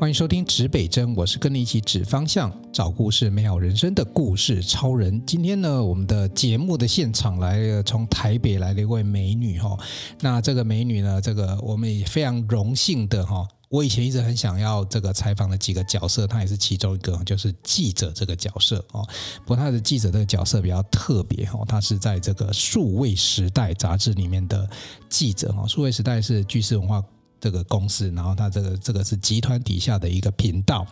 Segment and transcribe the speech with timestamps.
[0.00, 5.20] 欢迎收听指北针，我是跟你一起指方向、找故事、美好人生的故事超人。
[5.26, 9.76] 今天呢，我们的节目的现场来了，从台北来了一位美女哈。
[10.20, 13.44] 那这个美女呢，这个我们也非常荣幸的哈。
[13.70, 19.04] 我以前一直很想要这个采访的几个角色，她也是其中一个，就是记者这个角色哦。
[19.44, 24.70] 不过她的记者这个角色比较特别哈，她是在这个数位时代杂志里面的
[25.08, 25.66] 记者哈。
[25.66, 27.02] 数位时代是巨狮文化。
[27.40, 30.86] 这个公司，然后它这个这个是集团底下的一个频道。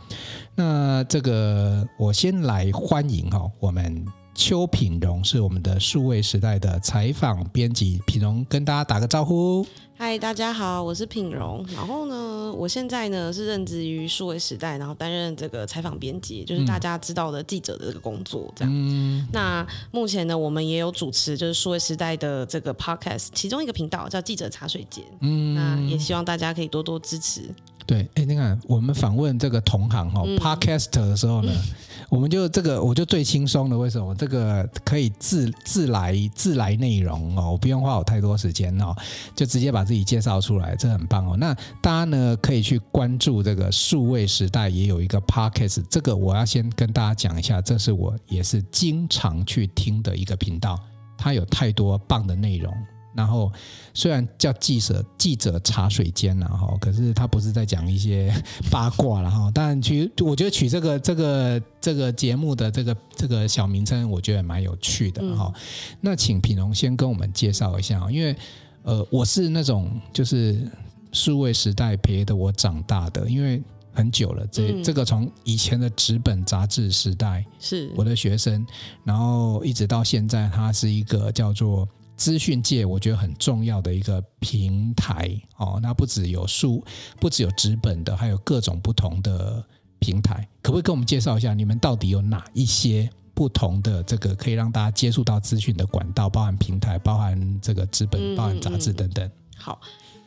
[0.54, 4.04] 那这个我先来欢迎哈，我们
[4.34, 9.66] 邱品荣是我们的数位时代的采访编辑，品荣跟大家打个招呼。
[9.98, 11.64] 嗨，大家好，我是品荣。
[11.74, 18.52] 然后呢，我现在呢是任职于数位时代，然后担任这个采访编辑，就是大家知道的记者的这个工作。
[18.54, 18.70] 这样。
[18.74, 19.26] 嗯。
[19.32, 25.02] 那目前呢，我们也有主持，就是数位时代的这个 podcast，其中一个频道叫记者茶水间。
[25.20, 25.54] 嗯。
[25.54, 27.42] 那也希望大家可以多多支持。
[27.86, 31.50] 对，哎，你看我们访问这个同行哈、嗯、，podcast 的时候呢。
[31.50, 31.74] 嗯
[32.08, 33.76] 我们就这个，我就最轻松的。
[33.76, 34.14] 为什么？
[34.14, 38.94] 这个可以自自来自来内容哦，我不用花我太多时间哦，
[39.34, 41.36] 就直接把自己介绍出来，这很棒哦。
[41.36, 50.78] 那大家呢可以去关注这个数位时代，也有一个 podcast，这个我要先跟大家讲一下，这是我也是经常去听的一个频道，
[51.18, 52.72] 它有太多棒的内容。
[53.16, 53.50] 然后
[53.94, 58.30] 虽然叫记者记者茶水间了哈，可是他不是在讲一些
[58.70, 59.50] 八卦了哈。
[59.54, 65.50] 但取我觉得取这个这个这个节目的这个这个小名称，我觉得蛮有趣的哈。
[65.54, 65.60] 嗯、
[66.02, 68.36] 那请品荣先跟我们介绍一下，因为
[68.82, 70.70] 呃我是那种就是
[71.10, 73.62] 数位时代陪着我长大的，因为
[73.94, 78.66] 很久了，这、嗯、这个从以前的纸本杂志时代是我的学生，
[79.04, 81.88] 然后一直到现在，它是一个叫做。
[82.16, 86.82] 资讯界我觉得很重要的一个平台哦，那不只有书，
[87.20, 89.64] 不只有纸本的，还有各种不同的
[89.98, 90.48] 平台。
[90.62, 96.28] 可不可以跟我们介绍一下，你们到底有哪一些不同的这个可以让大家接触到资讯的管道？
[96.28, 99.26] 包含平台，包含这个纸本，包含杂志等等。
[99.26, 99.80] 嗯嗯嗯、好，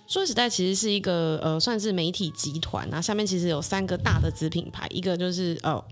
[0.08, 5.84] 说实在其实是一个呃，算是媒体集团那、啊、下面其实有三个大的子品牌，一个就是呃。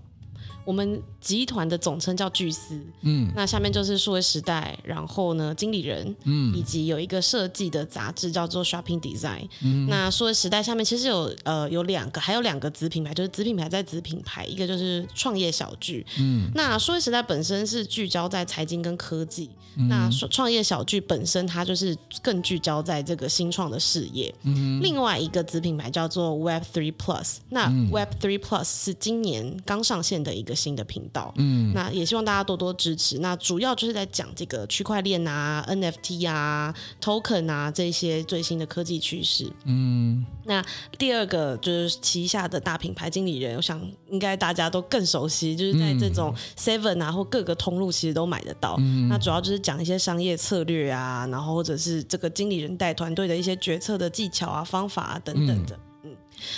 [0.68, 30.57] 我们集团的总称叫巨思，嗯，那下面就是数位时代，然后呢，经理人，嗯，以及有一个设计的杂志叫做 Shopping Design，嗯，那数位时代下面其实有呃有两个，还有两个子品牌，就是子品牌在子品牌，一个就是创业小聚，嗯，那数位时代本身是聚焦在财经跟科技，嗯，那创业小聚本身它就是更聚焦在这个新创的事业，嗯，另外一个子品牌叫做 Web Three Plus，那 Web Three Plus 是今年刚上线的一个。
[30.58, 33.18] 新的频道，嗯，那也希望大家多多支持。
[33.20, 39.50] 那主要就是在讲这个区块链啊、NFT 啊、Token 啊这些最新的科技趋势。
[39.64, 40.64] 嗯，那
[40.98, 43.80] 第二个就是旗下的大品牌经理人，我想
[44.10, 48.74] 应该大家都更熟悉，就是在这种 Seven 啊或各个通路其实都买得到。
[48.78, 55.76] 嗯，那主要就是讲一些商业策略啊，然后或者是这个经理人带团队的一些决策的技巧啊、方法啊等等的。
[55.76, 55.80] 嗯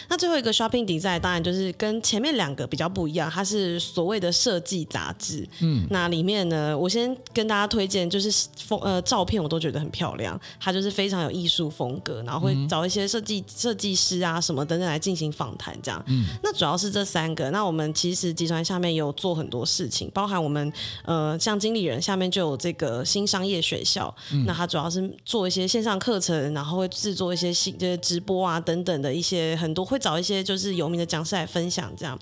[0.09, 5.49] 那最后一个 Shopping Design 当然就是跟前面两个比较不一样，它是所谓的设计杂志。
[5.61, 8.31] 嗯，那里面呢，我先跟大家推荐，就是
[8.67, 16.03] 风呃照片我都觉得很漂亮，它就是非常有艺术风格，然后会找一些设计设计师啊什么等等来进行访谈这样。
[16.07, 17.51] 嗯，那主要是这三个。
[17.51, 20.71] 那我们其实集团下面有做很多事情，包含我们
[21.07, 29.70] 呃像经理人下面就有这个新商业学校，嗯、那它主要是做一些线上课程，然后会制作一些新这些直播啊等等的一些很。
[29.71, 32.19] 很多会找一些就是有名的讲师来分享，这样，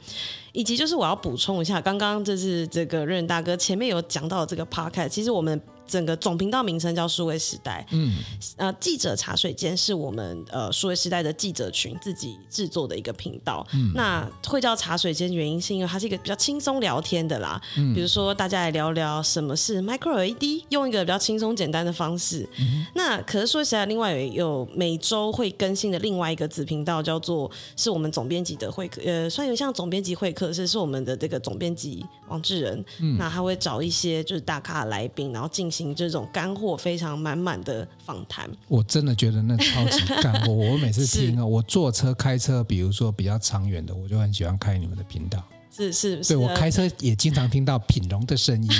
[0.52, 5.60] 以及就是我要补充一下，刚刚就是这个任大哥前面有讲到的这个 podcast，其实我们。
[5.88, 8.12] 整个总频道名称叫数位时代，嗯，
[8.58, 35.88] 呃，记者茶水间是我们呃数位时代的记者群自己制作的一个频道，嗯，那会叫茶水间原因是因为它是一个比较轻松聊天的啦，嗯，比如说大家来聊聊什么是 Micro LED，用一个比较轻松简单的方式，嗯，那可是数位时代另外有有每周会更新的另外一个子频道叫做是我们总编辑的会客，呃，算有像总编辑会客室，是是我们的这个总编辑王志仁，嗯，那他会找一些就是大咖的来宾，然后进行。
[35.98, 40.52] 这种干货非常满满的访谈，我真的觉得那超级干货。
[40.52, 45.42] 我每次听啊， 我坐车开车，比如说比较长远的，我就很喜欢开你们的频道。
[45.74, 48.70] 是是，对是我开车也经常听到品荣的声音。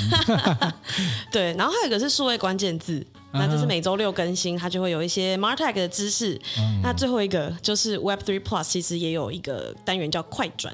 [1.29, 6.39] 对，然后还有一个是数位关键字，那这是每周六更新，它就会有一些 Martech 的知识。
[6.57, 10.73] 嗯、那最后一个就是 Web Three Plus，其实也有一个单元叫快转，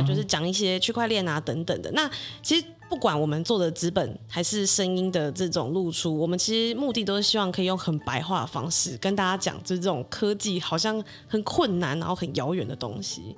[0.00, 1.90] 那就是讲一些区块链啊等等的。
[1.92, 2.10] 那
[2.42, 2.66] 其实。
[2.88, 13.36] 不管我们做的资本还是声音的这种露出，我们其实目的都是希望可以用很白话的方式跟大家讲，就是这种科技好像很困难，然后很遥远的东西。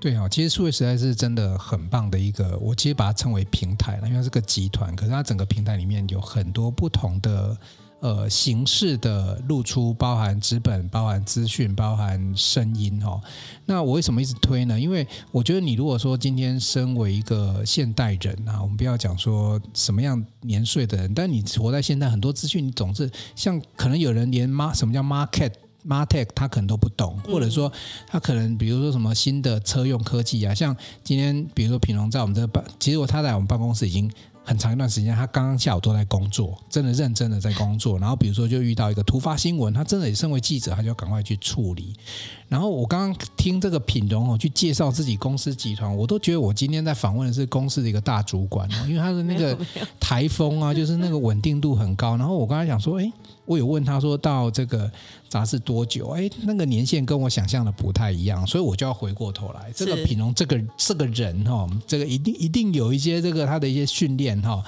[0.00, 7.58] 对啊，其实数位时代是真的很棒的一个，我其实把它称为平台了，因为它是个集团，可是它整个平台里面有很多不同的。
[8.04, 13.18] 呃，形式的露出包含纸本、包含资讯、包含声音哦。
[13.64, 14.78] 那我为什么一直推呢？
[14.78, 25.52] 因为我觉得你如果说今天身为一个现代人啊，我们不要讲说什么样年岁的人，但你活在现代，很多资讯你总是像可能有人连 mar 什么叫 market
[25.88, 27.72] martech 他可能都不懂，或者说
[28.06, 34.10] 他可能比如说什么新的车用科技啊，像今天比如说品龙在我们这办，其实我他在我们办公室已经。
[34.44, 37.98] 很长一段时间，他刚刚下午都在工作，真的认真的在工作。
[37.98, 41.94] 然后比如说就遇到一个突发新闻，他真的也身为记者，他就要赶快去处理。
[42.46, 49.58] 然后我刚刚听这个品荣哦去介绍自己公司集团，我都觉得我今天在访问的是公司的一个大主管哦，因为他的那个
[49.98, 52.16] 台风啊，就是那个稳定度很高。
[52.16, 53.10] 然后我刚才想说，哎。
[53.46, 54.90] 我有问他说到这个
[55.28, 56.08] 杂志多久？
[56.16, 59.70] 哎，那个年限跟我想象的不太一样，所以我就要回过头来。
[59.76, 64.62] 这个品荣这个这个人哈，这个一定一定有一些这个他的一些训练哈。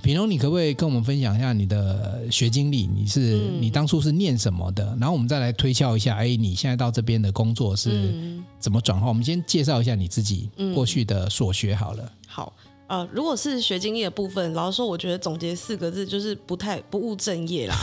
[0.00, 2.86] 品龙，你可不可以跟我们分享一下你的学经历？
[2.86, 4.84] 你是、嗯、你当初是念什么的？
[5.00, 9.08] 然后我们再来推敲一下，哎，你现在到这边的工作是怎么转化？
[9.08, 12.12] 我们先介绍一下你自己过去的所学好了。
[12.26, 12.52] 好。
[12.86, 17.76] 呃，如果是学经历的部分，老实说，我觉得总结四个字就是不太不务正业啦，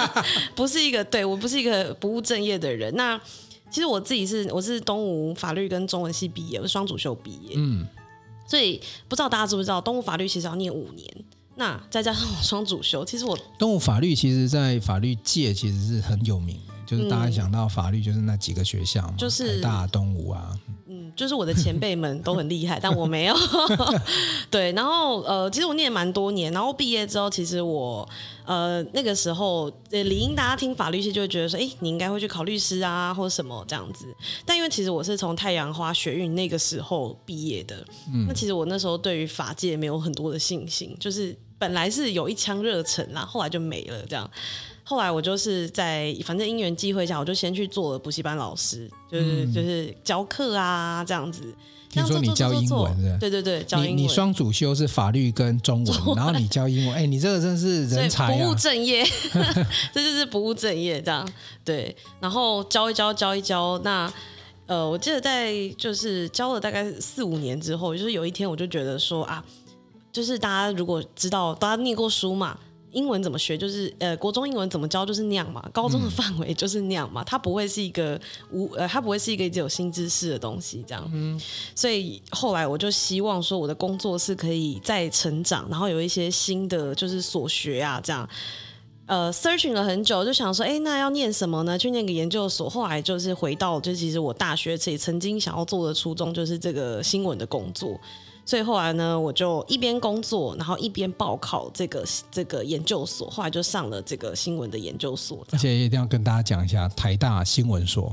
[0.54, 2.94] 不是一个对我不是一个不务正业的人。
[2.94, 3.18] 那
[3.70, 7.86] 其实我自己是我是东吴法律跟中文系毕业，我是双主修毕业，嗯，
[8.50, 11.06] 所以不知道大家知不知道，动物法律其实要念五年，
[11.54, 16.58] 那再加上我双主修，其实我动物法律其实在法律界其实是很有名，
[16.90, 20.58] 就是大家想到法律就是那几个学校嘛，就是大、东吴啊。
[20.88, 23.36] 嗯就是我的前辈们都很厉害，但我没有。
[24.50, 28.08] 对，然后呃，其实我念蛮多年，然后毕业之后，其实我
[28.44, 34.06] 呃那个时候呃理应大家听法律系就会觉得说，哎，你应该会去考律师啊，或者什么这样子。
[34.44, 44.28] 但因为其实我是从太阳花学运那个时候毕业的，嗯，那其实我那时候对于法界没有很多的信心，就是本来是有一腔热忱啦，后来就没了这样。
[44.90, 51.44] 后来我就是在反正因缘际会下，我就先去做了补习班老师，就是、嗯、就是教课啊这样子。
[51.88, 53.16] 听说你教英文是？
[53.20, 53.96] 对对对，教英文。
[53.96, 58.36] 你你双主修是法律跟中文，中文然后你教英文，哎，你这个真是人才啊！
[58.36, 59.06] 不务正业，
[59.94, 61.24] 这就是不务正业这样。
[61.64, 64.12] 对，然后教一教教一教，那
[64.66, 69.44] 呃，我记得在就是教了大概四五年之后，就是有一天我就觉得说啊，
[70.10, 72.58] 就是大家如果知道，大家念过书嘛。
[72.92, 73.56] 英文怎么学？
[73.56, 75.68] 就是呃，国中英文怎么教就是那样嘛。
[75.72, 77.22] 高中的范围就是那样嘛。
[77.24, 78.20] 它不会是一个
[78.50, 81.10] 无呃，它不会是一个只有新知识的东西这样。
[81.12, 81.40] 嗯。
[81.74, 88.28] 所以后来我就希望说，我的工作是可以再成长，然后有一些新的就是所学啊这样。
[89.06, 91.76] 呃，searching 了很久，就想说，哎，那要念什么呢？
[91.76, 92.70] 去念个研究所。
[92.70, 97.98] 后来就是回到，就其实我大学也曾经想要做的初衷，就是这个新闻的工作。
[98.50, 105.46] 所以后来呢，我就一边工作，然后一边报考这个这个研究所，后来就上了这个新闻的研究所。
[105.52, 108.12] 而且一定要跟大家讲一下，台大新闻所，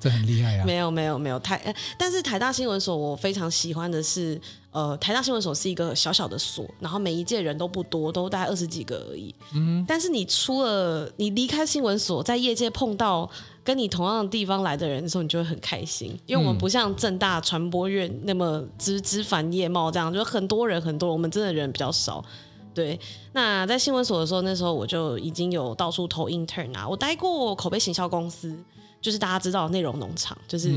[0.00, 0.64] 这很厉害啊！
[0.64, 4.40] 没有没有没有台，但是台大新闻所我非常喜欢的是，
[4.70, 9.34] 呃，台大新闻所是一个小小的所，然后每一届人都不多，都大概二十几个而已。
[9.54, 13.30] 嗯，但是你出了，你离开新闻所，在业界碰到。
[13.64, 22.24] 跟你同样的地方来的人的时候，你就会很开心，因为我们不像正大传播院那么枝枝繁叶茂这样，就很多人很多，我们真的人比较少。
[22.72, 22.98] 对，
[23.34, 28.56] 那在新闻所的时候，那时候我就已经有到处投 intern 啊，我待过口碑行销公司，
[29.00, 30.72] 就是大家知道的内容农场，就是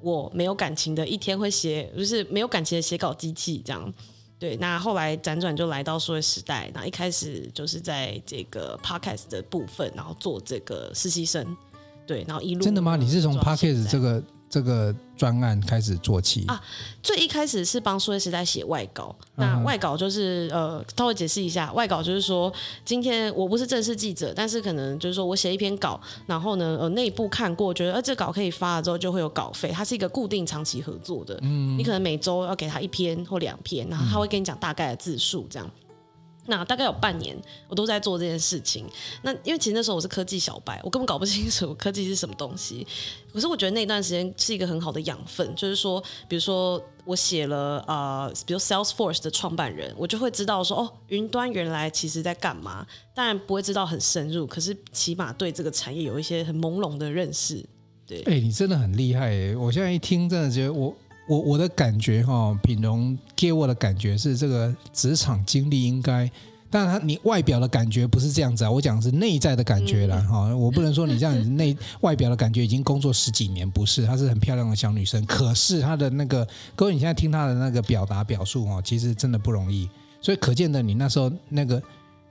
[0.00, 3.92] 我没有感情的一天会写，就是没有感情的写稿机器这样。
[4.38, 11.56] 对，那后来辗转就来到数位时代，那一开始就是在这个 podcast 的部分，然后做这个实习生。
[12.04, 12.96] 对，然后一路真的吗？
[12.96, 14.20] 你是从 Podcast 这个
[14.52, 16.60] 这个专案开始做起啊？
[17.02, 22.52] 最一开始是帮数位时代写外稿，那外稿就是呃，稍微解释一下，外稿就是说，
[22.84, 35.70] 今天我不是正式记者，但是可能就是说我写一篇稿，然后呢，呃，内部看过，觉得呃，这稿可以发了之后，就会有稿费，它是一个固定长期合作的，嗯，你可能每周要给他一篇或两篇，然后他会跟你讲大概的字数这样。
[36.46, 37.36] 那大概有半年，
[37.68, 38.84] 我都在做这件事情。
[39.22, 42.86] 那因为其实那时候我是科技小白，我根本搞不清楚科技是什么东西。
[43.32, 52.86] 可是我觉得那段时间是一个很好的养分，就是说，比如说我写了呃，比如 Salesforce 的创办人，我就会知道说，哦，云端原来其实在干嘛。
[53.14, 57.64] 当然不会知道很深入，可是起码对这个产业有一些很朦胧的认识。
[58.04, 59.56] 对，哎、你真的很厉害哎！
[59.56, 60.94] 我现在一听，真的觉得我。
[61.28, 66.30] 我我的感觉哈，品龙给我的感觉是，这个职场经历应该
[66.68, 70.18] 当然，他你外表的感觉不是这样子啊，我讲的是内在的感觉啦。
[70.28, 70.58] 哈、嗯。
[70.58, 75.24] 我不能说你这样子内外表的感觉已经工作十几年，不是，她是很漂亮的小女生。
[75.26, 79.88] 可是她的那个，各位你现在听她的那个表达表述哦，其实真的不容易。
[80.20, 81.80] 所以可见的，你那时候那个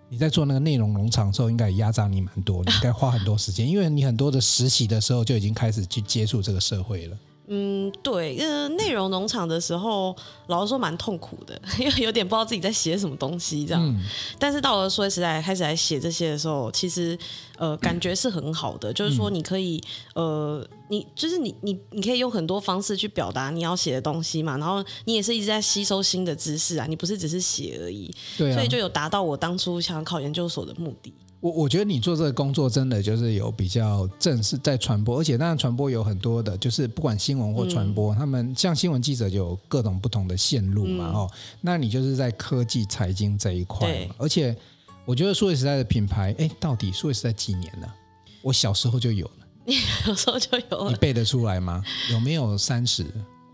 [0.10, 7.18] 你在做那个内容农场的时候，应该也压榨你蛮多，你应该花很多时间，因为你很多的实习的时候就已经开始去接触这个社会了。
[7.54, 10.16] 嗯，对，呃，内容农场的时候，
[10.48, 13.86] 老实说蛮痛苦的， 因为有点不知道自己在写什么东西这样。
[13.86, 14.00] 嗯、
[14.40, 17.18] 但是到了数位时代开始来写这些的时候，其实
[17.58, 19.84] 呃感觉是很好的，嗯、就是说你可以
[20.16, 31.14] 呃，你就是你你你可以用很多方式去表达你要写的东西嘛，然后你也是一直在吸收新的知识啊，你不是只是写而已，对啊、所以就有达到我当初想要考研究所的目的。
[31.42, 44.56] 我我觉得你做这个工作真的就是有比较正式在传播，而且当然传播有很多的，就是不管新闻或传播，嗯、他们像新闻记者就有各种不同的线路嘛，哦、嗯，那你就是在科技财经这一块，对而且
[45.04, 47.92] 我觉得数位时代的品牌，哎，到底数位时代几年了？
[48.44, 49.74] 我小时候就有了， 你
[50.06, 51.84] 小时候就有了，你背得出来吗？
[52.12, 53.04] 有没有三十？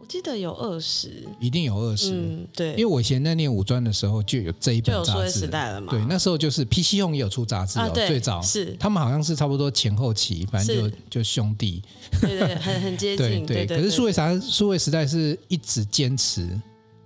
[0.08, 2.14] 记得有二十，一定有二十。
[2.14, 5.92] 嗯，对，因为我以前在念五专的时候就有这一本杂志，了嘛。
[5.92, 11.84] 对，那时候就是 PC Home 也有出杂志哦，最早是他们好像是差不多前后期，反正就就兄弟，
[12.22, 13.46] 对对，很很接近。
[13.46, 16.48] 对对，可是数位啥数位时代是一直坚持，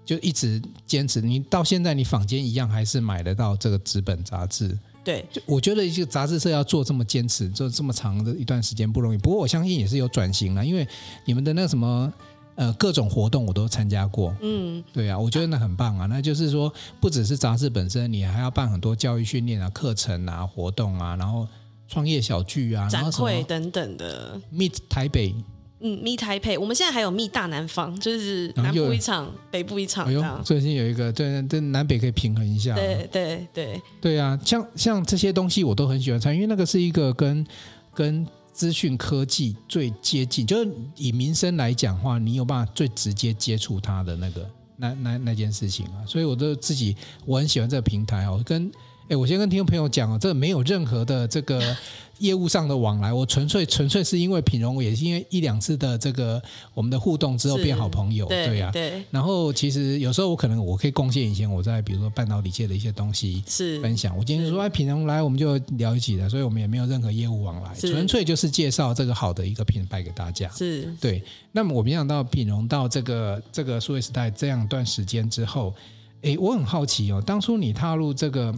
[0.06, 1.20] 就一直坚持。
[1.22, 4.78] 你到现在你坊间一样还是买得到这个纸本杂志。
[5.04, 9.18] 对，就我觉得一个杂志社要做这么坚持，做这么长的一段时间不容易。
[9.18, 10.88] 不过我相信也是有转型了，因为
[11.26, 12.14] 你们的那个什么。
[12.62, 16.06] 呃，各种活动我都参加过，嗯，对啊，我觉得那很棒啊。
[16.06, 21.48] 那就是说，不只是杂志本身，你还要办很多教育训练啊、课程啊、活动啊，然后
[21.88, 24.40] 创业小聚啊、展会等等的。
[24.54, 25.34] Meet 台北，
[25.80, 30.06] 嗯，Meet 台北，我们现在还有 Meet 大南方，就是南部一场，北部一场。
[30.06, 32.76] 哎呦，最近有一个，对，对，南北可以平衡一下。
[32.76, 37.44] 对对对，对啊，像像这些东西我都很喜欢参与，因为那个是一个跟
[37.92, 38.28] 跟。
[38.54, 48.72] 资讯科技最接近，就是以民生来讲的话，你有办法最直接接触它的那个那那那件事情啊，所以我都自己我很喜欢这个平台哦，跟。
[49.10, 51.76] 哎，我先跟听众朋友讲哦，这没有任何的这个
[52.22, 56.42] 业务上的往来，我纯粹纯粹是因为品荣，也是因为一两次的这个
[56.74, 59.04] 我们的互动之后变好朋友，对呀，对。
[59.10, 64.16] 然后其实有时候我可能我可以贡献一些我在比如说半导体界的一些东西是分享。
[64.18, 70.48] 我今天说哎，品荣来，我们就聊一起的，所以我们也没有任何业务往来，纯粹就是介绍这个好的一个品牌给大家。
[70.50, 71.22] 是对。
[71.52, 75.74] 那么我没想到品荣到这个这个数位时代这样一段时间之后，
[76.22, 78.56] 哎，我很好奇哦，当初你踏入这个。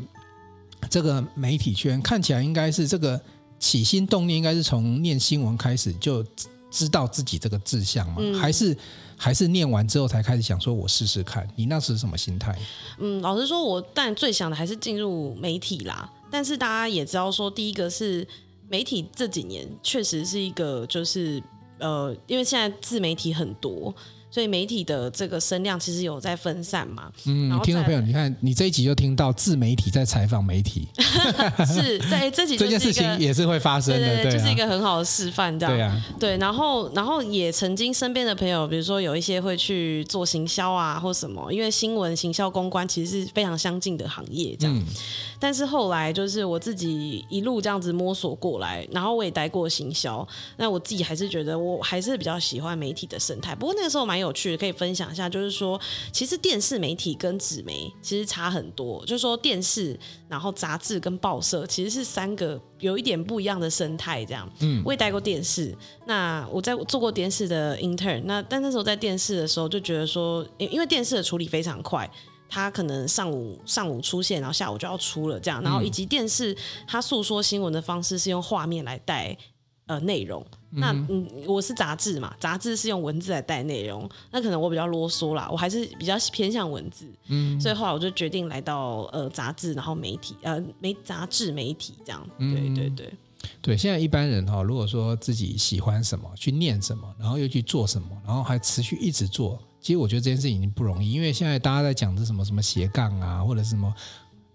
[0.90, 3.20] 这个媒体圈看起来应该是这个
[3.64, 6.22] 起心动念，应该是从念新闻开始就
[6.70, 8.16] 知道自己这个志向吗？
[8.20, 8.78] 嗯、还是
[9.16, 11.48] 还是念完之后才开始想说，我试试看？
[11.56, 12.54] 你那时是什么心态？
[13.00, 16.12] 嗯，老实说，我但最想的还是进入媒体啦。
[16.30, 18.28] 但是大家也知道，说第一个是
[18.68, 21.42] 媒体这几年确实是一个，就是
[21.80, 23.96] 呃，因为现在自媒体很多。
[24.34, 27.12] 所以媒体的这个声量其实有在分散嘛？
[27.28, 30.88] 嗯，听众朋友，你看你这一集就听到自媒体在采访媒体，
[31.72, 35.76] 是对这集这件事情也是会发生的，对，对，对，对，就是一个很好的示范，这样。
[35.76, 44.76] 对啊，对，然后然后也曾经身边的朋友，比如说有一些会去做行销啊，或什么，因为新闻、行销、公关其实是非常相近的行业，这样。
[44.76, 44.84] 嗯、
[45.40, 53.54] 但是后来就是我自己一路这样子摸索过来，然后我也待过行销，那我自己还是觉得我还是比较喜欢媒体的生态。
[53.54, 55.80] 不过那个时候蛮有趣的，可以分享一下，就是说，
[56.12, 59.04] 其实电视媒体跟纸媒其实差很多。
[59.06, 60.00] 就是说，电视，
[60.30, 64.24] 然后杂志跟报社其实是三个有一点不一样的生态。
[64.24, 65.76] 这样，嗯，我也带过电视，
[66.06, 72.10] 那我在做过电视的 intern，那但那时候在电视的时候就觉得说，因为电视的处理非常快，
[72.48, 76.56] 它可能上午上午出现，然后下午就要出了这样，然后以及电视
[76.88, 79.36] 它诉说新闻的方式是用画面来带
[79.88, 80.46] 呃内容。
[80.76, 93.14] 那嗯，我是杂志嘛，杂志是用文字来带内容，那可能我比较啰嗦啦，我还是比较偏向文字，嗯，所以后来我就决定来到呃杂志，然后媒体呃媒杂志媒体这样，对对对
[93.62, 93.78] 对。
[93.78, 103.94] 现在一般人哈，如果说自己喜欢什么，去念什么，然后又去做什么，然后还持续一直做，其实我觉得这件事情已经不容易，因为现在大家在讲的什么什么斜杠啊，或者是什么。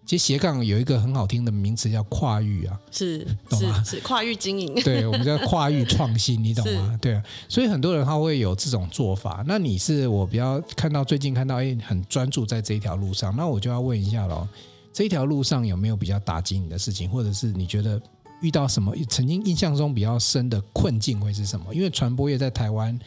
[0.08, 3.84] 其实斜杠有一个很好听的名词叫跨域啊，是， 懂吗？
[3.84, 6.92] 是，是跨域经营，对，我们叫跨域创新，你懂吗？
[6.96, 9.44] 是对啊，所以很多人他会有这种做法。
[9.46, 14.48] 那你是我比较看到最近看到哎，很专注在这一条路上，那我就要问一下喽，
[14.94, 18.00] 这一条路上有没有比较打击你的事情，或者是你觉得
[18.40, 21.74] 遇到什么曾经印象中比较深的困境会是什么？
[21.74, 22.98] 因为传播业在台湾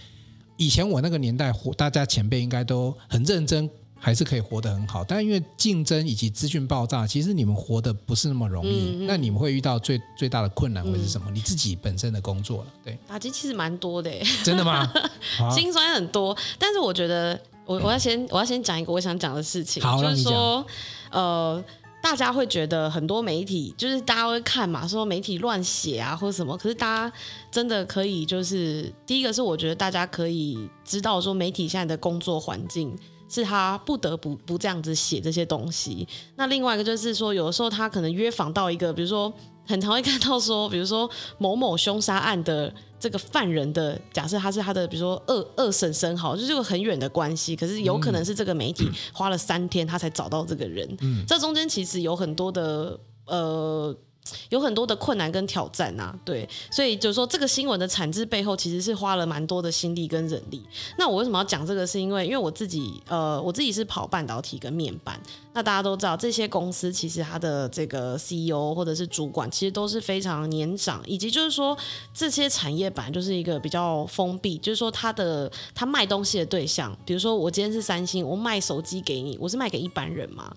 [0.56, 3.68] 以前我那个年代，大家前辈应该都很认真。
[4.02, 5.04] 还是可以活得很好。
[5.04, 8.98] 但因为竞争以及资讯爆炸，其实你们活得不是那么容易。
[8.98, 11.30] 嗯嗯，那你们会遇到最最大的困难会是什么？
[11.30, 14.12] 嗯、你自己本身的工作了，对，打击其实蛮多的，
[14.44, 14.92] 真的吗？
[15.56, 20.66] 心酸很多，但是我觉得我我要先我要先讲一个我想讲的事情，好，就是说，
[21.12, 21.64] 呃。
[22.04, 27.16] 大家会觉得很多媒体就是大家会看嘛，说媒体乱写啊或者什么，可是大家
[27.52, 32.98] 真的可以就是第一个是我觉得大家可以知道说媒体现在的工作环境
[33.32, 36.08] 是他不得不不这样子写这些东西。
[36.36, 39.32] 那另外一个就是说，有的时候他可能约访到一个，比如说
[39.66, 42.74] 很常会看到说，比如说某某凶杀案的。
[43.02, 53.98] 这个犯人的假设他是他的，比如说二二婶婶，好，就是个很远的关系，可是有可能是这个媒体花了三天他才找到这个人，嗯，这中间其实有很多的呃。
[54.50, 60.64] 有很多的困难跟挑战啊，对，所以就是说这个新闻的产制背后其实是花了蛮多的心力跟人力。
[60.98, 61.86] 那我为什么要讲这个？
[61.86, 65.20] 是因为因为我自己呃，我自己是跑半导体跟面板。
[65.54, 71.78] 那大家都知道这些公司其实它的这个 CEO 或者是主管其实都是非常年长，以及就是说
[72.14, 80.56] 这些产业本来就是一个比较封闭，就是说它的它卖东西的对象，比如说我今天是三星，我卖手机给你，我是卖给一般人嘛。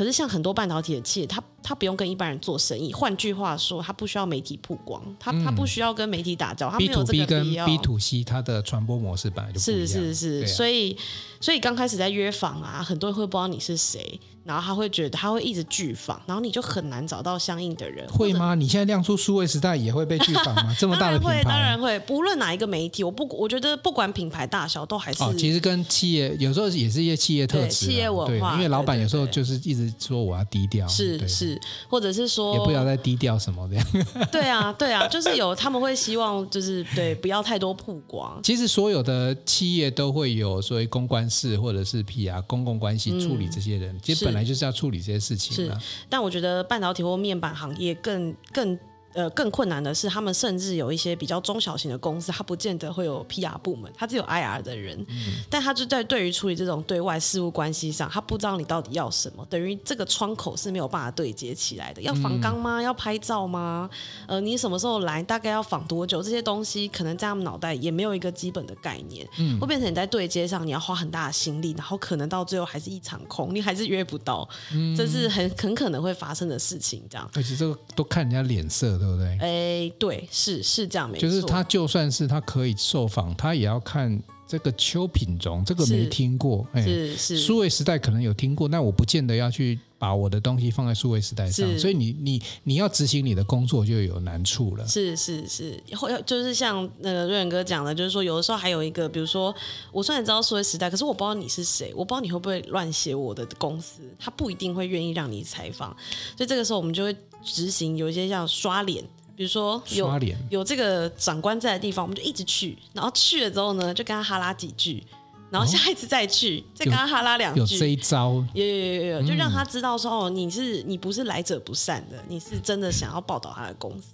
[0.00, 7.66] 可是像很多半导体的企业，它他不用跟一般人做生意，换句话说，他不需要媒体曝光，他他不需要跟媒体打交道，他没有这个必要。
[7.66, 9.86] B to B 跟 B to C，它的传播模式本来就不一样。
[9.86, 10.96] 是是是，啊、所以
[11.38, 14.18] 所以刚开始在约访啊，很多人会不知道你是谁。
[14.44, 18.08] 然后他会觉得他会一直拒访，然后你就很难找到相应的人。
[18.08, 18.54] 会吗？
[18.54, 20.74] 你现在亮出数位时代也会被拒访吗？
[20.78, 22.00] 这么大的品牌，当然会，当然会。
[22.00, 25.22] 不论哪一个媒体，我不，我觉得不管品牌大小，都还是。
[25.22, 28.54] 哦，其实跟企业有时候也是一些企业特质，企业文化。
[28.54, 33.86] 因为老板有时候就是一直说我要低调，是是，或者是说也不要再低调什么这样。
[34.32, 38.40] 对啊，对啊，就是有他们会希望就是对不要太多曝光。
[38.42, 45.10] 其实所有的企业都会有所谓公关室或者是 PR 公共关系处理这些人，嗯、其实本来就是要处理这。
[45.10, 45.68] 些事情是，
[46.08, 48.78] 但我觉得半导体或面板行业更更
[49.14, 62.00] 呃更困难的是，他们甚至有一些比较中小型的公司，他不见得会有 PR 部门，他只有 IR 的人，嗯、但他就在对于处理这种对外事务关系上，他不知道你到底要什么，等于这个窗口是没有办法对接起来的。
[62.02, 62.80] 要访纲吗？
[62.80, 63.88] 要拍照吗？
[64.26, 65.22] 呃，你什么时候来？
[65.22, 66.22] 大概要访多久？
[66.22, 77.02] 这些东西可能在他们脑袋也没有一个基本的概念，嗯，会变成你在对接上你要花很大的心力，然后可能到最后还是一场空，你还是约不到，嗯、这是很很可能会发生的事情。
[77.10, 78.99] 这样，而且这个都看人家脸色。
[79.00, 79.38] 对不对？
[79.40, 81.22] 哎，对，是是这样，没错。
[81.22, 86.66] 就是他就算是他可以受访，他也要看这个邱品种，这个没听过。
[86.74, 91.78] 是，哎、是是，数位时代可能有听过，但我不见得要去把我的东西放在数位时代上。
[91.78, 94.86] 所以你你你要执行你的工作就有难处了。
[94.86, 99.54] 是是是，会就是像那个瑞仁哥讲的，就是说有的时候还有一个，比如说
[99.92, 105.96] 我虽然知道数位时代，可是我不知道你是谁，我不知道你会不会乱写我的公司，他不一定会愿意让你采访。
[106.36, 107.16] 所以这个时候我们就会。
[107.42, 109.02] 执行有一些像刷脸，
[109.34, 110.38] 比如说有刷脸？
[110.50, 115.02] 有这个长官在的地方，我们就一直去，然后去了之后呢，就跟他哈拉几句，
[115.50, 124.08] 然后下一次再去，哦、再跟他哈拉两句，有这一招，有有有有，就让他知道说哦，你是你不是来者不善的，你是真的想要报道他的公司，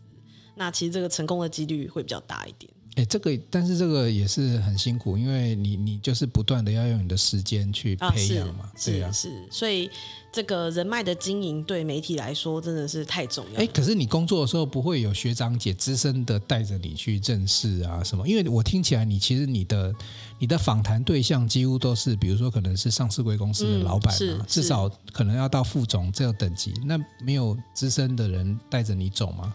[0.54, 2.72] 那其实这个成功的几率会比较大一点。
[2.96, 9.90] 哎，这个但是这个也是很辛苦，因为你你就是不断的要用你的时间去培养嘛，啊对啊，是，所以
[10.32, 13.60] 这个人脉的经营对媒体来说真的是太重要。
[13.60, 18.26] 哎，可是你工作的时候不会有学长姐资深的带着你去正视啊什么？
[18.26, 19.94] 因为我听起来你其实你的
[20.38, 24.16] 你的访谈对象几乎都是，比如说可能是上市贵公司的老板
[24.48, 29.54] 至少可能要到副总这个等级，那没有资深的人带着你走吗？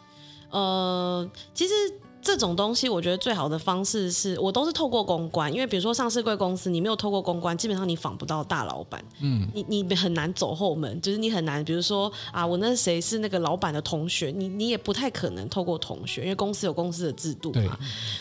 [0.51, 1.73] 呃，其实。
[2.21, 17.77] 这种东西，我觉得最好的方式是我都是透过公关，因为比如说上市贵公司，你没有透过公关，基本上你访不到大老板，嗯，你你很难走后门，就是你很难，比如说啊，我那谁是那个老板的同学，你你也不太可能透过同学，因为公司有公司的制度嘛，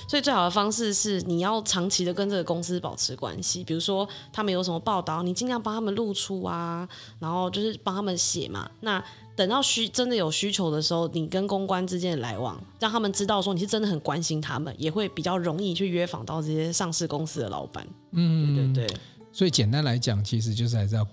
[0.09, 9.03] 所以最好的方式是你要长期的跟这个公司保持关系，比如说他们有什么报道，你尽量帮他们露出啊，然后就是帮他们写嘛，那。
[9.41, 17.89] 等到需真的有需求的时候，你跟公关之间的来往，让他们知道说你是真的很关心他们，也会比较容易去约访到这些上市公司的老板。
[18.11, 18.97] 嗯，对对对。
[19.33, 21.07] 所以简单来讲，其实就是还是要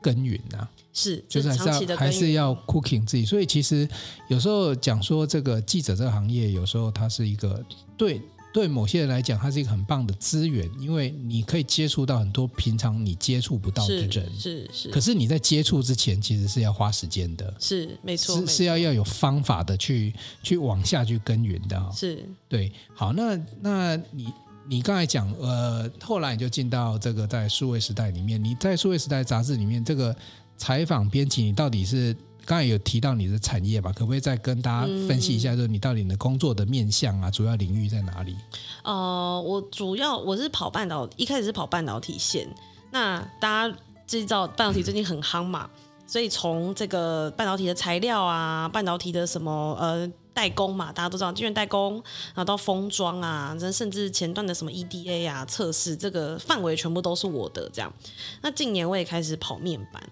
[0.00, 3.24] 耕耘啊，是，就是还是要还是要 cooking 自己。
[3.24, 3.88] 所以其实
[4.28, 7.60] 有时候讲说这个记者这个行业，有时候它是一个
[7.96, 8.20] 对。
[8.52, 14.10] 对某些人来讲，它是一个很棒的资源，因为你可以接触到很多平常你接触不到的人。
[14.10, 14.70] 是是。
[14.72, 17.54] 是，可是你在接触之前，其实是要花时间的。
[17.58, 18.38] 是没错。
[18.40, 21.90] 是是要要有方法的去去往下去耕耘的。
[21.94, 22.22] 是。
[22.48, 22.70] 对。
[22.94, 24.32] 好，那那你
[24.68, 30.14] 你刚才讲，呃，后来你就进到这个在数位时代里面，你在数位时代杂志里面这个
[30.56, 33.92] 采访编辑，你到底是刚才有提到你的产业吧？
[33.92, 38.36] 可不可以再跟大家分析一下，就是你到底你的工作的面向啊，主要领域在哪里？
[38.84, 42.48] 呃，我主要我是跑半导，一开始是跑半导体线。
[42.90, 43.76] 那大家
[44.06, 45.68] 知道半导体最近很夯嘛，
[46.06, 50.10] 所以从这个半导体的材料啊，半导体的什么呃。
[50.34, 51.92] 代工嘛，大家都知道，晶圆代工，
[52.28, 57.92] 然后到封装啊，甚至前段的什么 EDA 啊测试，这个范围全部都是我的这样。
[58.40, 60.02] 那近年我也开始跑面板。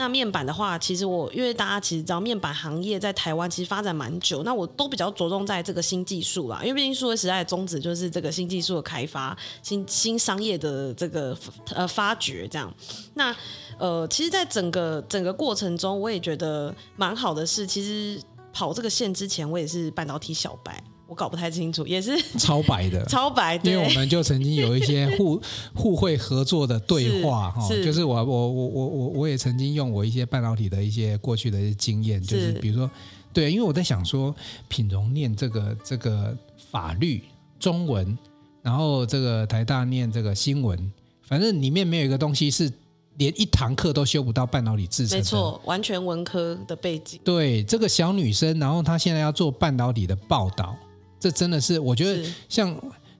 [0.00, 11.36] 那面板的话，其实我因为大家其实知道，面板行业在台湾其实发展蛮久，那我都比较着重在这个新技术啦，因为毕竟数位时代的宗旨就是这个新技术的开发，新新商业的这个
[11.74, 12.72] 呃发掘这样。
[13.12, 13.36] 那
[13.78, 18.18] 呃，其实，在整个整个过程中，我也觉得蛮好的是，其实。
[18.52, 23.58] 跑这个线之前，我也是半导体小白，我搞不太清楚，也是 超白的， 超白。
[23.58, 25.42] 对，因为我们就曾经有一些 互
[25.74, 32.88] 互惠合作的对话哈，就是我我我我我我也曾经用我一些半导体的一些过去的一些经验，就是比如说，
[33.32, 34.32] 对，因为我在想说，
[34.68, 36.36] 品荣念这个这个
[36.70, 37.20] 法律
[37.58, 38.16] 中文，
[38.62, 40.92] 然后这个台大念这个新闻，
[41.22, 42.72] 反正里面没有一个东西是。
[43.16, 47.20] 连一堂课都修不到半导体制成，没错，完全文科的背景。
[47.22, 50.74] 对，这个小女生，然后她现在要做半导体的报道，
[51.20, 52.74] 这真的是我觉得像，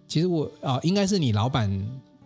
[0.09, 1.71] 其实我啊、呃，应该是你老板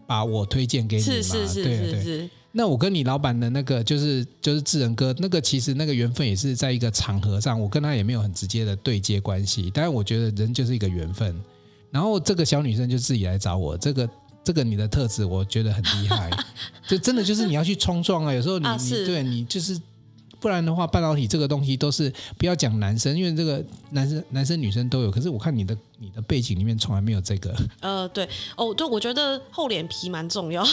[0.07, 2.31] 把我推荐给你嘛，是是是对对是。
[2.53, 11.35] 那我跟你老板的那个就是就是智仁哥，那个其实那个缘分也是在一个场合上，我跟他也没有很直接的对接关系，但是我觉得人就是一个缘分。
[11.91, 14.09] 然后这个小女生就自己来找我，这个。
[14.45, 16.31] 这个你的特质，我觉得很厉害，
[16.87, 18.35] 就真的就是你要去冲撞啊！
[18.35, 19.81] 有时候你、啊、你对你就是。
[20.45, 25.11] 不然的话，半导体这个东西都是不要讲男生，因为这个男生、男生、女生都有。
[25.11, 27.55] 可是我看你的你的背景里面从来没有这个。
[27.81, 30.65] 呃，对哦，对，我觉得厚脸皮蛮重要，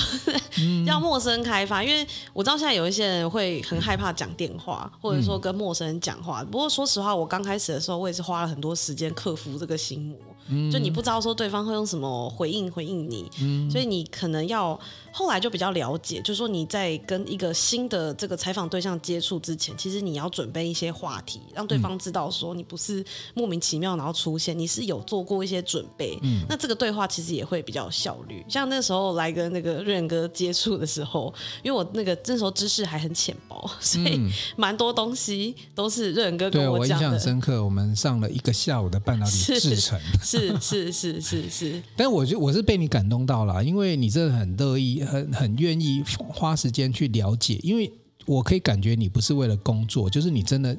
[0.59, 1.83] 嗯、 要陌生开发。
[1.83, 6.43] 因为我知道现在有一些人会很害怕讲电话，或者说跟陌生人讲话。
[6.43, 10.17] 不过说实话，我刚开始的时候，我也是花了很多时间克服这个心魔。
[10.47, 14.79] 嗯、就你不知道说对方会用什么回应回应你，嗯、所以你可能要。
[15.13, 23.03] 后来就比较了解，就是说你在跟一个新的这个采访对象接触之前，其实你要准备一些话题，让对方知道说你不是
[23.33, 26.17] 莫名其妙然后出现，你是有做过一些准备。
[26.23, 28.41] 嗯，那这个对话其实也会比较有效率。
[28.47, 34.17] 像那时候来跟那个瑞仁哥接触的时候，因为我那个那时候知识还很浅薄， 所以
[34.55, 36.97] 蛮多东西都是瑞仁哥跟我讲的。
[36.97, 41.49] 对，我印象很深刻，我们上了一个下午的半导体制程，是是是是是。
[41.49, 45.01] 是是 我就我是被你感动到了，因为你真的很乐意。
[45.01, 47.91] 很很愿意花时间去了解，因为
[48.25, 50.77] 我可以感觉你不是为了工作，就是你真的，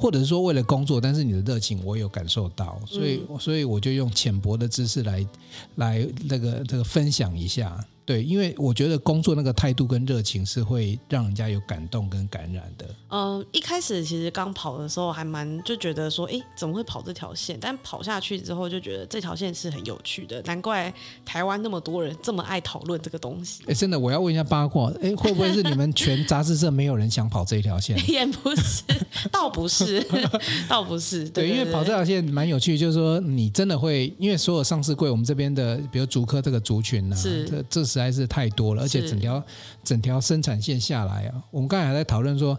[0.00, 5.26] 或者是说为了工作，但是你的热情我有感受到，所以所以我就用浅薄的知识来
[5.76, 7.84] 来那个这个分享一下。
[8.10, 12.92] 对，因为我觉得工作那个态度跟热情是会让人家有感动跟感染的。
[13.06, 17.56] 呃，一开始其实刚跑的时候还蛮就觉得说，哎，怎么会跑这条线？
[17.60, 20.92] 但跑下去之后就觉得这条线是很有趣的，难怪
[21.24, 23.62] 台湾那么多人这么爱讨论这个东西。
[23.68, 27.96] 哎，真的，我要问一下八卦，哎，会不会是你们全杂志社没有人想跑这一条线？
[28.10, 28.82] 也不是，
[29.30, 30.04] 倒不是，
[30.68, 31.28] 倒不是。
[31.28, 37.99] 对，对，对，对，因为跑这条线蛮有趣，就是说你真的会，因为所有上市柜，我们这边的，比如竹科这个族群呢、啊，是这这是。
[38.00, 39.42] 实在是太多了，而且整条
[39.84, 42.58] 整条生产线下来啊，我们刚才还在讨论说，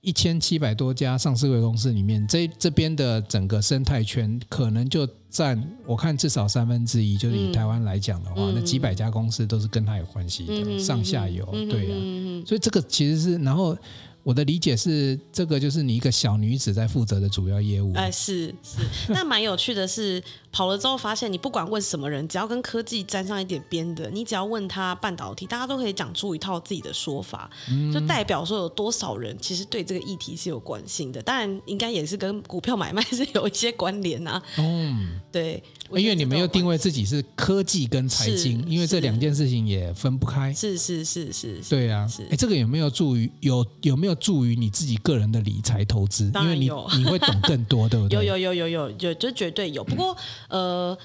[0.00, 13.76] 一千七百多家上市柜公司里面，这这边的整个生态圈可能就占我看至少三分之一，就是以台湾来讲的话，嗯、那几百家公司都是跟他有关系的，嗯、上下游，嗯、对呀、啊，所以这个其实是然后。
[14.24, 17.94] 我的理解是，这个就是你一个小女子在负责的主要业务。
[17.94, 18.76] 哎，是是，
[19.08, 31.20] 那蛮有趣的是，跑了之后发现，你不管问什么人，只要跟科技沾上一点边的，你只要问他半导体，大家都可以讲出一套自己的说法，嗯、就代表说有多少人其实对这个议题是有关心的。
[31.22, 34.42] 当然，应该也是跟股票买卖是有一些关联、啊。
[34.56, 35.62] 嗯，对。
[35.90, 40.52] 因为你们又定位自己是科技跟财经，因为这两件事情也分不开。
[40.52, 42.06] 是是是是，是，对啊。
[42.30, 46.30] 哎，这个有没有助于有有没有助于你自己个人的理财投资？
[46.34, 48.16] 因为你你会懂更多，对不对？
[48.20, 49.82] 有有有有有有，就绝对有。
[49.82, 50.14] 不过
[50.48, 50.96] 呃。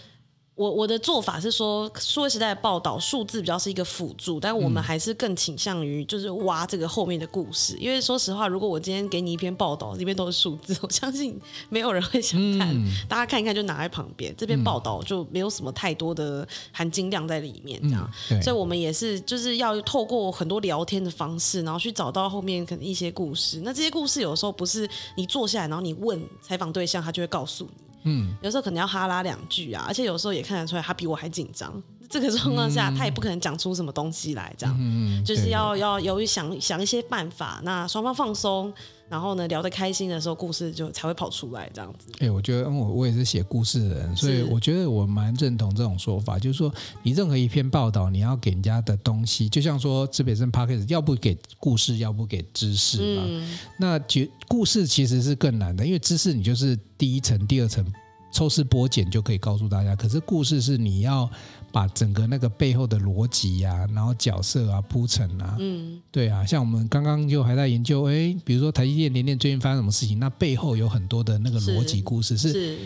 [0.55, 7.75] 我我的做法是说，数位时代的报道数字比较是一个辅助，但我们还是更倾向于就是挖这个后面的故事。
[7.79, 12.69] 因为说实话，如果我今天给你一篇报道，里面都是数字， 我相信没有人会想看。
[12.69, 18.07] 嗯、大家看一看就拿在旁边，这篇报道就没有什么太多的含金量在里面，这样。
[18.29, 23.59] 嗯、所以我们也是就是要透过很多聊天的方式，然后去找到后面可能一些故事。
[23.65, 27.71] 那这些故事有时候不是你坐下来，然后你问采访对象，他就会告诉你。
[28.03, 31.81] 嗯，有时候可能要哈拉两句啊，而且有时候也看得出来他比我还紧张。
[32.09, 38.71] 这个状况下，他也不可能讲出什么东西来，这样，嗯、就是要要由于想想一些办法，那双方放松。
[39.13, 42.07] 然后呢，聊得开心的时候，故事就才会跑出来，这样子。
[42.13, 46.73] 哎、欸，我觉得，我我也是写故事的人，所以我觉得我蛮认同这种说法，就是说，
[47.03, 53.21] 你任何一篇报道，你要给人家的东西，就像说指北镇 Podcast 要不给故事，要不给知识嘛。
[53.27, 57.85] 嗯、那觉故事其实是更难的，因为知识你就是第一层、第二层
[58.31, 61.29] 抽丝剥茧就可以告诉大家，可是故事是你要。
[61.73, 72.77] 把整个那个背后的逻辑呀，然后角色啊铺陈啊，嗯，对啊，像我们刚刚就还在研究，哎，比如说台积电、联电最近发生什么事情，那背后有很多的那个逻辑故事是，是，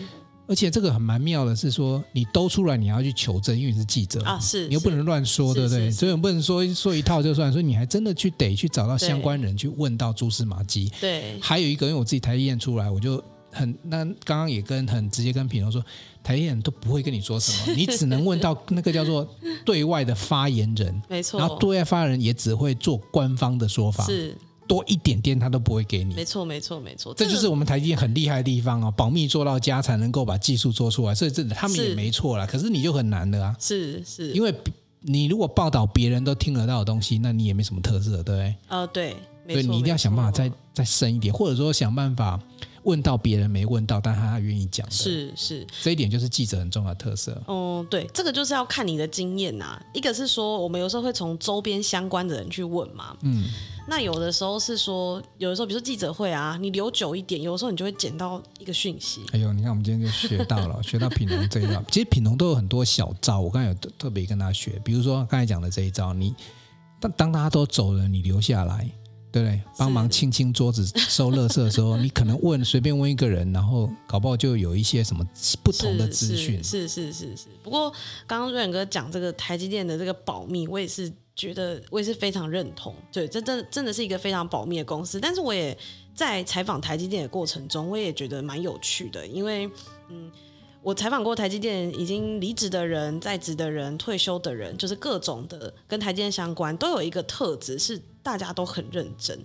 [0.46, 5.90] 而且这个很蛮妙的，是说你兜出来，你要去求证，因为你是记者啊，是，你又不能乱说，对不对？
[5.90, 10.90] 所以不能说说一套就算，所以你还真的去得去找到相关人去问到蛛丝马迹。
[10.98, 15.84] 对，还有一个，因为我自己台积电出来，我就很那刚刚也跟很直接跟品荣说。
[16.20, 19.26] 台湾人都不会跟你说什么， 你只能问到那个叫做
[19.64, 21.40] 对外的发言人，没错。
[21.40, 26.14] 然后对外发言人也只会做官方的说法，是多一点点他都不会给你。
[26.14, 27.14] 没错，没错，没错。
[27.14, 32.44] 这就是我们台积电很厉害的地方哦，保密做到家才能够把技术做出来，所以这他们也没错啦。
[32.44, 34.54] 可是你就很难的啊，是是，因为
[35.00, 38.54] 你如果报道别人都听得到的东西，那你也没什么特色，对不对？
[38.68, 39.16] 呃，对，
[39.48, 42.38] 所以你一定要想办法再再深一点，或者说想办法。
[42.88, 47.32] 问到别人没问到，但他愿意讲，是是，这一点就是记者很重要的特色。
[47.46, 49.82] 哦、嗯，对，这个就是要看你的经验呐、啊。
[49.92, 53.44] 一个是说，我们有时候会从周边相关的人去问嘛，嗯，
[53.86, 59.20] 那有的时候是说，有的时候比如说记者会啊，你留久一点，有的时候你就会捡到一个讯息。
[59.32, 61.84] 哎呦，你看我们今天就学到了， 学到品农这一招。
[61.90, 66.34] 其实品农都有很多小招，我刚才有特别跟他学，比如说刚才讲的这一招，你
[66.98, 68.88] 当当大家都走了，你留下来。
[69.38, 69.62] 对不对？
[69.76, 75.24] 帮忙清清桌子、收垃圾的时候，你可能问随便问一个人，然后搞不好就有一些什么
[75.62, 76.62] 不同的资讯。
[76.62, 77.48] 是是是是，是。
[77.62, 77.90] 不过
[78.26, 82.94] 刚刚瑞远哥讲这个台积电的这个保密，我也是觉得我也是非常认同。
[83.12, 85.20] 对，这真真的是一个非常保密的公司。
[85.20, 85.76] 但是我也
[86.14, 89.70] 在采访台积电的过程中，我也觉得蛮有趣的，因为
[90.08, 90.30] 嗯。
[90.88, 99.38] 我采访过台积电已经离职的人、在职的人、退休的人，就是各种的跟台积电相关，都有一个特质是大家都很认真。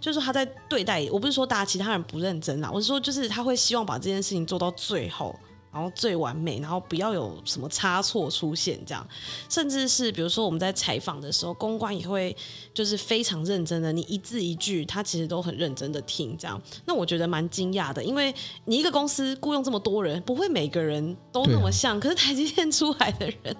[0.00, 5.38] 就是他在对待，我不是说大家其他人不认真啦，我是说就是他会希望把这件事情做到最后。
[5.76, 9.06] 然后最完美，然后不要有什么差错出现，这样，
[9.46, 12.34] 甚至是比如说我们在采访的时候，公关也会
[12.72, 16.58] 就是非常认真的，你一字一句，他其实都很认真的听，这样。
[16.86, 18.34] 那我觉得蛮惊讶的，因为
[18.64, 23.54] 你一个公司雇佣这么多人，不会每个人都那么像，啊、可是台积电出来的人。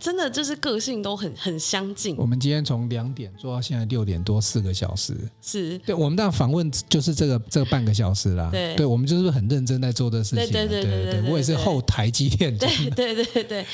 [0.00, 2.16] 真的就是个性都很很相近。
[2.16, 5.14] 我们今天从两点做到现在六点多，四个小时。
[5.42, 8.48] 是对，我们当访问就是这个这个半个小时啦。
[8.50, 10.38] 对，对我们就是很认真在做的事情。
[10.38, 12.56] 对对对对对，我也是后台积电。
[12.56, 13.66] 对对对对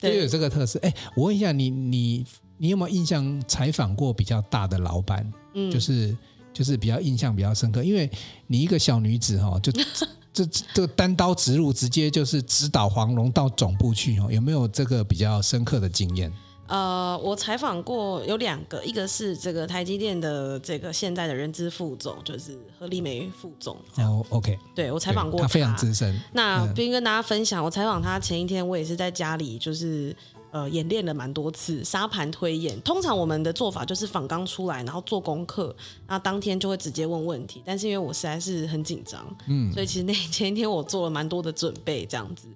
[0.00, 0.78] 对，就有这个特色。
[0.82, 2.24] 哎，我问一下你，你
[2.58, 5.30] 你有没有印象采访过比较大的老板？
[5.54, 6.16] 嗯，就是
[6.52, 8.10] 就是比较印象比较深刻，因为
[8.46, 9.72] 你一个小女子哈，就。
[10.34, 16.32] 这这个单刀直入，直接就是直捣黄龙到总部去哦，有没有这个比较深刻的经验？
[16.66, 23.76] 呃，我采访过有两个，一个是这个台积电的这个现在的人资副总，就是何丽梅副总。
[23.96, 26.18] 哦，OK，对我采访过他，他非常资深。
[26.32, 30.14] 那边跟大家分享，我采访他前一天，我也是在家里，就是。
[30.52, 32.78] 呃，演练了蛮多次沙盘推演。
[32.82, 35.74] 通常我们的做法就是访刚出来，然后做功课，
[36.06, 37.62] 那当天就会直接问问题。
[37.64, 42.48] 但是因为我实在是很紧张，嗯，所以其实那前一天我做了蛮多的准备，这样子。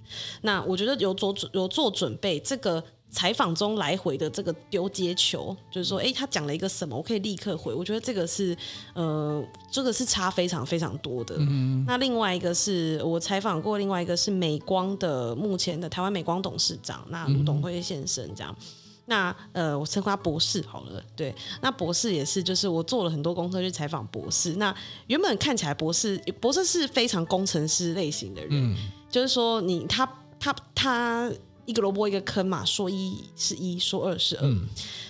[0.43, 2.85] 那我觉得有做准有做准备这个。
[3.09, 7.73] 采访中来回的这个丢接球，就是说，哎，他讲了一个什么，我可以立刻回。
[7.73, 8.55] 我觉得这个是，
[8.95, 11.35] 呃，这个是差非常非常多的。
[11.39, 11.83] 嗯。
[11.87, 18.55] 那另外一个是我采访过，另外一个是美光的目前的台湾美光董事长，那卢董辉先生这样。
[18.59, 18.67] 嗯、
[19.07, 21.03] 那呃，我称呼他博士好了。
[21.15, 24.57] 对，那博士也是，就是我做了很多功课去采访博士。
[24.57, 24.75] 那
[25.07, 28.77] 原本看起来博士博士是非常工程师类型的人，嗯、
[29.09, 30.07] 就是说你他
[30.39, 31.33] 他他。
[31.67, 34.47] 他一个萝卜一个坑嘛，说一是一，说二是二。
[34.47, 34.67] 嗯。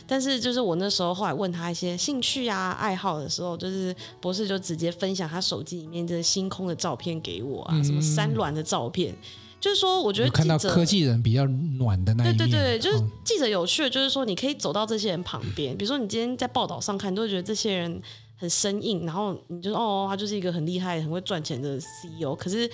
[0.08, 9.14] 但是就是我那时候后来问他一些兴趣啊、爱好的时候，就是博士就直接分享他手机里面这星空的照片给我啊，嗯、什么山峦的照片。
[9.58, 12.36] 就是说，我觉得看到科技人比较暖的那一面。
[12.36, 18.00] 对对对，就是记者有趣的，就是说你可以走到这些人旁边，嗯、比如说你今天在报道上看，都会觉得这些人
[18.36, 22.70] 很生硬，然后你就哦，他就是一个很厉害、很会赚钱的 CEO，可是。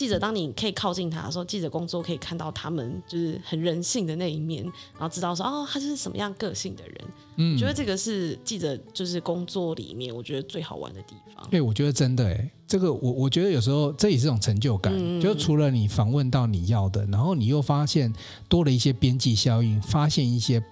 [0.00, 4.62] 记者当你可以靠近他的时候，记者工作可以看到他们就是很人性的那一面，
[4.94, 6.96] 然后知道说哦，他就是什么样个性的人。
[7.36, 11.46] 嗯，我觉得这个是记者就是工作里面我觉得最好玩的地方。
[11.50, 18.10] 对，我觉得真的哎，这个我我觉得有时候这也是一种成就感，嗯、就除了你访问到你要的，然后你又发现
[18.48, 20.64] 多了一些边际效应，发现一些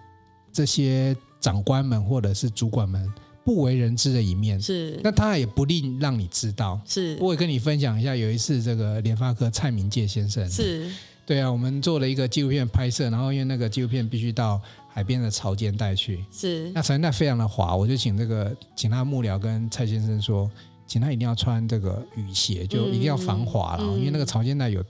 [0.50, 3.06] 这些长官们或者是主管们。
[3.48, 4.60] 不为人知的一面。
[4.60, 6.78] 是，那他也不吝让你知道。
[6.84, 10.46] 是，我也跟你分享一下，有一次这个联发科蔡明介先生。
[10.50, 10.86] 是，
[11.24, 20.50] 对啊，我们做了一个纪录片拍摄，然后因为那个纪录片必须到海边的潮间带去，是，那潮间带非常的滑，我就请这个请他幕僚跟蔡先生说，
[20.86, 24.84] 请他一定要穿这个雨鞋，就一定要防滑了，嗯，因为那个潮间带有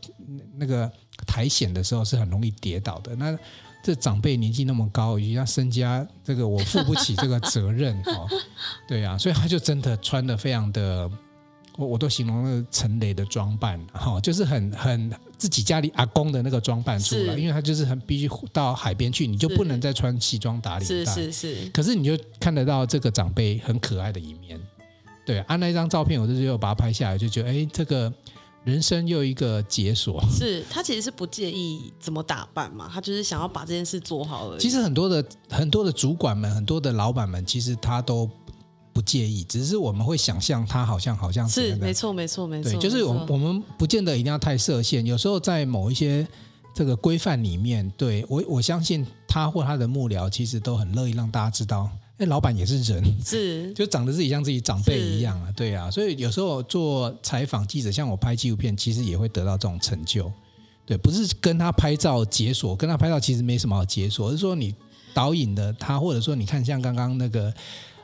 [0.57, 0.91] 那个
[1.29, 3.15] 苔藓的时候是很容易跌倒的。
[3.15, 3.39] 那
[3.83, 8.29] 这长辈年纪那么高，以及他身家，这个我负不起这个责任 哦。
[8.87, 11.11] 对啊，所以他就真的穿的非常的，
[11.77, 21.15] 我我都形容那个陈雷的装扮哈、哦，就是很很自己家里阿公的那个装扮出来，因为他就是很必须到海边去，你就不能再穿西装打领带。
[21.15, 21.71] 是是是。
[21.71, 24.61] 可是你就看得到这个长辈很可爱的一面。
[25.25, 28.13] 对，按、啊、那张照片，我就又把它拍下来，就觉得哎，这个。
[28.65, 34.61] 人生又一个解锁，是他其实是不介意怎么打扮嘛，他就是想要把这件事做好而已。
[34.61, 38.29] 其实很多的很多的主管们，很多的老板们，其实他都
[38.93, 46.27] 不介意，只是我们会想象他好像好像是没错没错没错，对，就是我我们不见得一定要太设限，有时候在某一些
[46.75, 51.89] 这个规范里面，对，我我相信他或他的幕僚其实都很乐意让大家知道。
[52.19, 60.31] 那老板也是人，是 就长得自己像自己长辈一样啊，对啊，所以有时候做采访记者，像我拍纪录片，其实也会得到这种成就。
[60.85, 64.75] 对，不是跟他拍照解锁，跟他拍照其实没什么好解锁，而是说你
[65.15, 67.55] 导引的他，或者说你看像刚刚那个。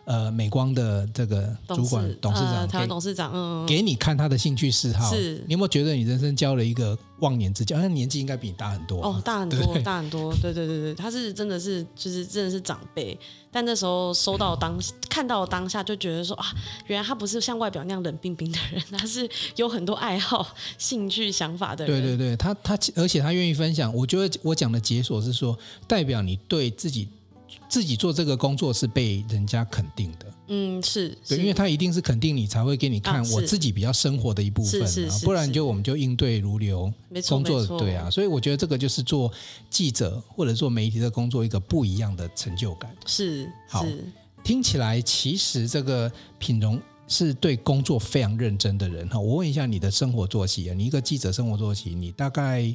[0.05, 7.79] 呃，美光的这个主管董事长，他董事长，嗯，给你看他的兴趣嗜好，是你有没有觉得你人生交了一个忘年之交？
[7.79, 13.19] 他年纪应该比你大很多哦，大很多，大很多，对对对对，他是真的是就是真的是长辈，
[13.51, 16.45] 但那时候收到当看到当下就觉得说啊，
[16.87, 22.03] 原来他不是像外表那样冷冰冰的人，他是有很多爱好、兴趣、想法的人。
[22.03, 27.09] 对对对，他他而且他愿意分享，我觉得我讲的解锁是说，代表你对自己。
[27.68, 39.33] 自己做这个工作是被人家肯定的，嗯，是对，因为他一定是肯定你才会给你看我自己比较生活的一部分，啊，不然就我们就应对如流，没错工作对啊，所以我觉得这个就是做
[39.68, 43.85] 记者或者做媒体的工作一个不一样的成就感，是好，
[44.44, 49.18] 听起来其实这个品荣是对工作非常认真的人哈。
[49.18, 52.72] 我问一下你的生活作息啊，你一个记者生活作息，你大概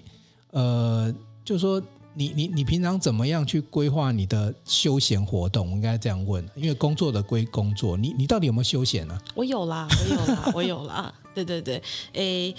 [0.52, 1.14] 呃，
[1.46, 1.82] 就是说。
[2.14, 5.68] 你你你平常怎么样去规划你的休闲活动？
[5.70, 9.22] 我应该这样问，因为工作的归工作，你你到底有没有休闲呢、啊？
[9.36, 11.82] 我有啦，我有啦，我有啦，对对对，
[12.14, 12.56] 诶。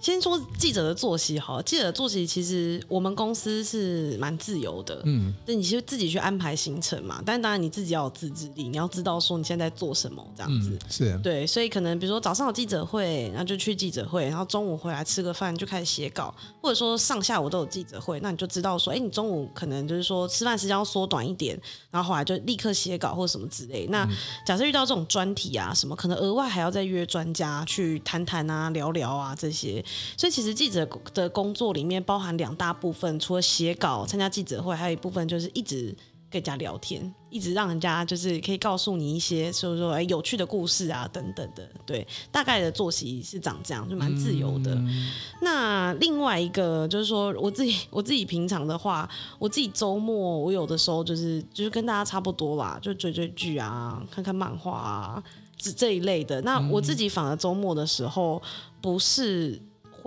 [0.00, 7.22] 先说记者的作息哈，记者的作息其实我们公司是蛮自由的，嗯，那你就自己去安排行程嘛。
[7.26, 11.46] 但当然你自己要有自制力，你要知道说你现在在做什么这样子，嗯、是对。
[11.46, 16.32] 所以可能比如说早上有记者会，然后就去记者会，然后中午回来吃个饭就开始写稿，
[16.62, 23.86] 或者说上下午都有记者会，那你就知道说，哎，你中午可能就是说吃饭时间要缩短一点，然后后来就立刻写稿或者什么之类。
[23.88, 24.08] 那
[24.46, 29.84] 假设遇到这种专题啊什么，可能额外还要再约专家去谈谈啊、聊聊啊这些。
[30.16, 35.94] 所以其实记者的工作里面包含两大部分，除了写稿、参加记者会，还有一部分就是一直
[36.30, 41.66] 跟人家聊天，一直让人家就是可以告诉你一些，所以说哎有趣的故事啊等等的。
[41.86, 44.74] 对，大概的作息是长这样，就蛮自由的。
[44.74, 55.22] 嗯、那另外一个就是说，我自己我自己平常的话，我自己周末我有的时候就是就是跟大家差不多啦，就追追剧啊，看看漫画啊
[55.56, 56.42] 这这一类的。
[56.42, 58.42] 那我自己反而周末的时候
[58.82, 59.58] 不是。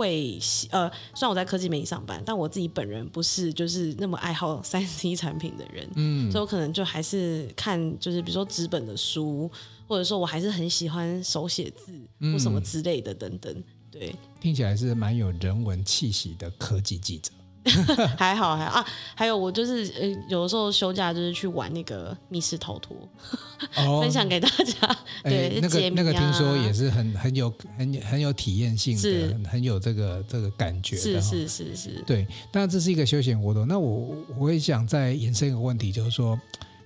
[0.01, 0.39] 会
[0.71, 9.49] 呃，虽然我在科技媒体上班，但我自己本人不是就是那么爱好三 C 产品的人，嗯，所以我可能就还是看就是比如说纸本的书，
[9.87, 11.93] 或者说我还是很喜欢手写字
[12.33, 17.31] 或什么之类的等等，对，听起来是蛮有人文气息的科技记者。
[18.17, 22.97] 还好还好啊，还有我就是呃，有的时候休假就是去玩那个密室逃脱，
[23.77, 24.97] 哦、分享给大家。
[25.23, 31.01] 对，那个那个听说也是很很有很很有体验性的，是很有这个这个感觉的。
[31.01, 32.03] 是是是是。
[32.07, 33.67] 对，当然这是一个休闲活动。
[33.67, 36.39] 那我我也想再延伸一个问题，就是说，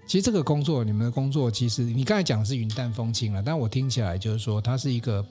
[0.06, 5.26] 其实这个工作，你们的工作，其实你刚才讲的是云淡风轻了，但我听起来就是说，它是一个。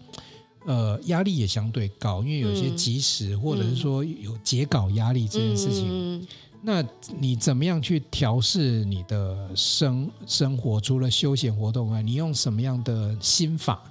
[0.64, 5.86] 呃，压力也相对高，因为有些及时、嗯、或者是说有截稿压力这件事情。
[5.90, 6.26] 嗯、
[6.62, 6.84] 那
[7.18, 10.80] 你怎么样去调试你的生生活？
[10.80, 13.82] 除了休闲活动外，你用什么样的心法？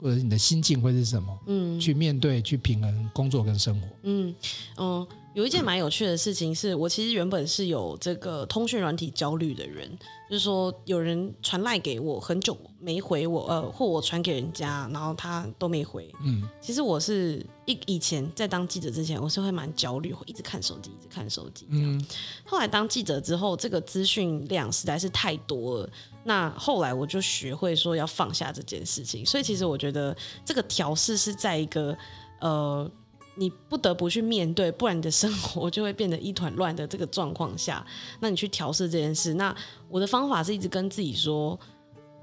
[0.00, 1.38] 或者是你的心境会是什么？
[1.46, 3.86] 嗯，去面对、去平衡工作跟生活。
[4.02, 4.34] 嗯
[4.76, 9.90] 嗯，有一件蛮有趣的事情是，我其实原本是有这个通讯软体焦虑的人，
[10.30, 16.08] 就是说有人传赖给我很久没回我，呃，或我传给人家，然后他都没回。
[16.22, 21.66] 嗯，其实我是一以前在当记者之前，我是会蛮焦虑，会一直看手机，一直看手机。
[21.68, 22.00] 嗯，
[22.44, 25.90] 后来当记者之后，这个资讯量实在是太多了。
[26.22, 31.94] 那后来我就学会说要放下这件事情，所以其实我觉得这个调试是在一个
[32.40, 32.90] 呃，
[33.36, 37.84] 你不得不去面对，不然你的生活就会变得一团乱的这个状况下，
[38.20, 39.34] 那你去调试这件事。
[39.34, 39.54] 那
[39.88, 41.58] 我的方法是一直跟自己说，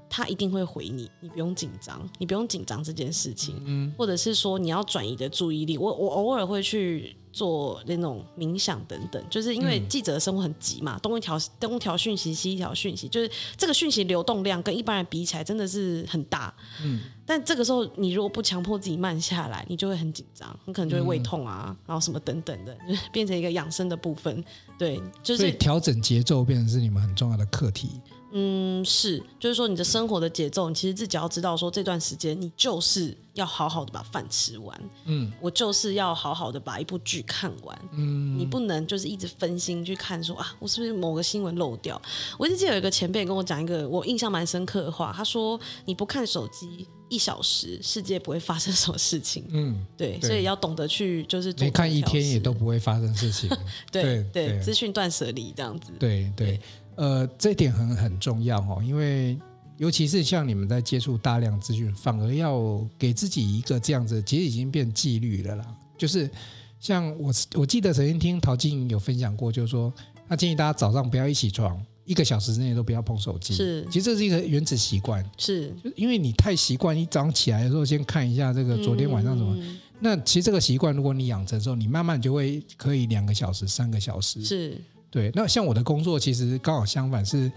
[0.08, 7.16] 他一定会回你，你不用紧张，你不用紧张这件事情，嗯，或者是说你要转移的注意力，我我偶尔会去。
[7.32, 16.54] 做那种冥想等等，就是因为记者的生活很急嘛，东一条东一条讯息，西一条讯息，就是这个讯息流动量跟一般人比起来真的是很大。
[16.84, 24.44] 嗯，但这个时候你如果不强迫自己慢下来，你就会很紧张，你可能就会胃痛啊，嗯、然后什么等等的，就 变成一个养生的部分。
[24.78, 28.00] 对，就是调整节奏变成是你们很重要的课题。
[28.32, 42.00] 嗯，是，就是说你的生活的节奏，你其实自己要知道，说这段时间你就是要好好的把饭吃完，嗯，我就是要好好的把一部剧看完，嗯，你不能就是一直分心去看说，说啊，我是不是某个新闻漏掉？
[42.38, 53.50] 我一直记得有一个前辈跟我讲一个我印象蛮深刻的话，他说你不看手机一小时，世界不会发生什么事情，嗯，对，对，所以要懂得去就是没看一天也都不会发生事情，
[53.92, 56.46] 对对，资讯断舍离这样子，对对。
[56.46, 56.60] 对
[56.96, 59.38] 呃，这点很很重要哦，因为
[59.78, 65.66] 尤其是像你们在接触大量资讯，反而要给自己一个这样子，其实已经变纪律了啦。
[65.96, 66.30] 就是
[66.78, 69.92] 像我，我记得曾经听陶晶莹有分享过，就是说
[70.28, 73.54] 他建议大家早上不要一起床，一个小时之内都不要碰手机。
[73.54, 75.24] 是，其实这是一个原子习惯。
[75.38, 79.56] 是，因为你太习惯，你早上起来的时候先看一下这个昨天晚上什么。
[79.58, 84.44] 嗯、那其实这个习惯，如果你养成之后，你慢慢就会可以两个小时、三个小时。
[84.44, 84.76] 是。
[85.12, 87.52] 对，那像我的工作其实刚好相反，是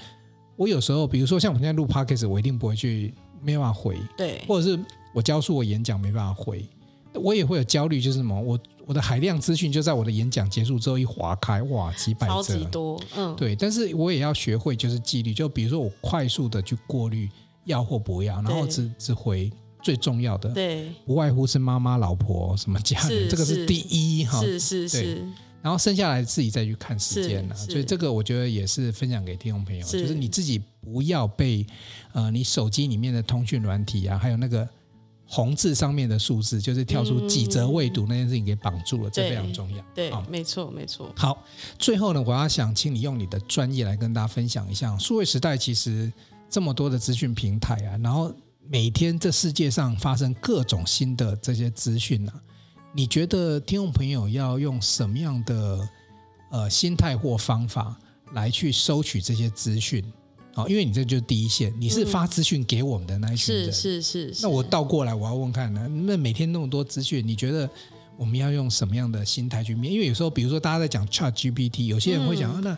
[0.57, 4.77] 我有时候，比如说像我们现在录 podcast，我一定不会去，没办法回，对，或者是
[5.13, 6.67] 我教书我演讲没办法回，
[7.13, 17.29] 我也会有焦虑，就是什么，我我的海量资讯就在我的演讲结束之后一划开，哇，几百则，超级多，嗯，对，但是我也要学会就是纪律，就比如说我快速的去过滤
[17.63, 19.49] 要或不要，然后只只回
[19.81, 24.89] 最重要的，对，不外乎是妈妈、老婆什么家人，这个是第一哈，是是。
[24.89, 25.25] 是。
[25.65, 31.65] 然后剩下来自己再去看时间了，所以这个我觉得也是分享给听众朋友，就是你自己不要被
[32.13, 34.69] 呃你手机里面的通讯软体啊，还有那个
[35.25, 39.83] 红字上面的数字，就是跳出几则未读那件事情给绑住了，这非常重要。
[39.95, 41.11] 对，没错没错。
[41.17, 41.43] 好，
[41.79, 46.13] 最后呢，我要想请你用你的专业来跟大家分享一下，数位时代其实
[46.47, 48.31] 这么多的资讯平台啊，然后
[48.69, 52.33] 每天这世界上发生各种新的这些资讯啊。
[52.95, 55.89] 你觉得听众朋友要用什么样的
[56.49, 57.93] 呃心态或方法
[58.31, 60.01] 来去收取这些资讯？
[60.53, 63.65] 好，因为你这就是第一线，你是发资讯给我们的那一群人。
[63.73, 64.41] 是是是。
[64.41, 67.69] 那我倒过来，我要问看呢，那每天那么多资讯，你觉得
[68.15, 69.93] 我们要用什么样的心态去面？
[69.93, 72.77] 因为有时候，比如说大家在讲 ChatGPT，有些人会讲、嗯啊，那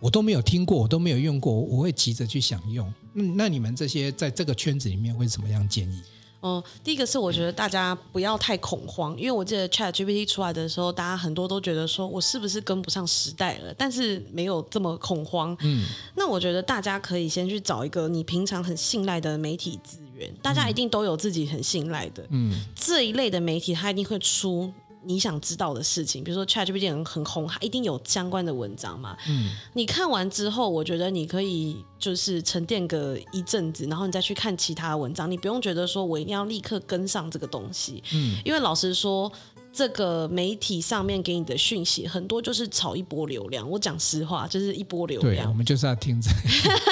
[0.00, 2.90] 我都没有听过，我都没有用过，我会急着去想用。
[3.12, 6.00] 嗯，那你们这些在这个圈子里面会怎么样建议？
[6.40, 15.56] 哦、嗯，第一个是我觉得大家不要太恐慌，因为我记得 ChatGPT 出来的时候，大家很多都觉得说我是不是跟不上时代了，但是没有这么恐慌。
[15.60, 15.84] 嗯，
[16.14, 24.72] 那我觉得大家可以先去找一个你平常很信赖的媒体资源，大家一定都有自己很信赖的，嗯，这一类的媒体，它一定会出。
[25.04, 29.16] 你想知道的事情，比如说 ChatGPT 很很红，它一定有相关的文章嘛。
[29.28, 35.30] 嗯，你看完之后，我觉得你可以就是沉淀个一阵子，然后你再去看其他文章。
[35.30, 38.02] 你不用觉得说我一定要立刻跟上这个东西。
[38.12, 39.30] 嗯，因为老实说。
[39.72, 45.34] 这个媒体上面给你的讯息很多就是炒一波流量，我讲实话就是一波流量。
[45.34, 46.36] 对，我们就是要听这个。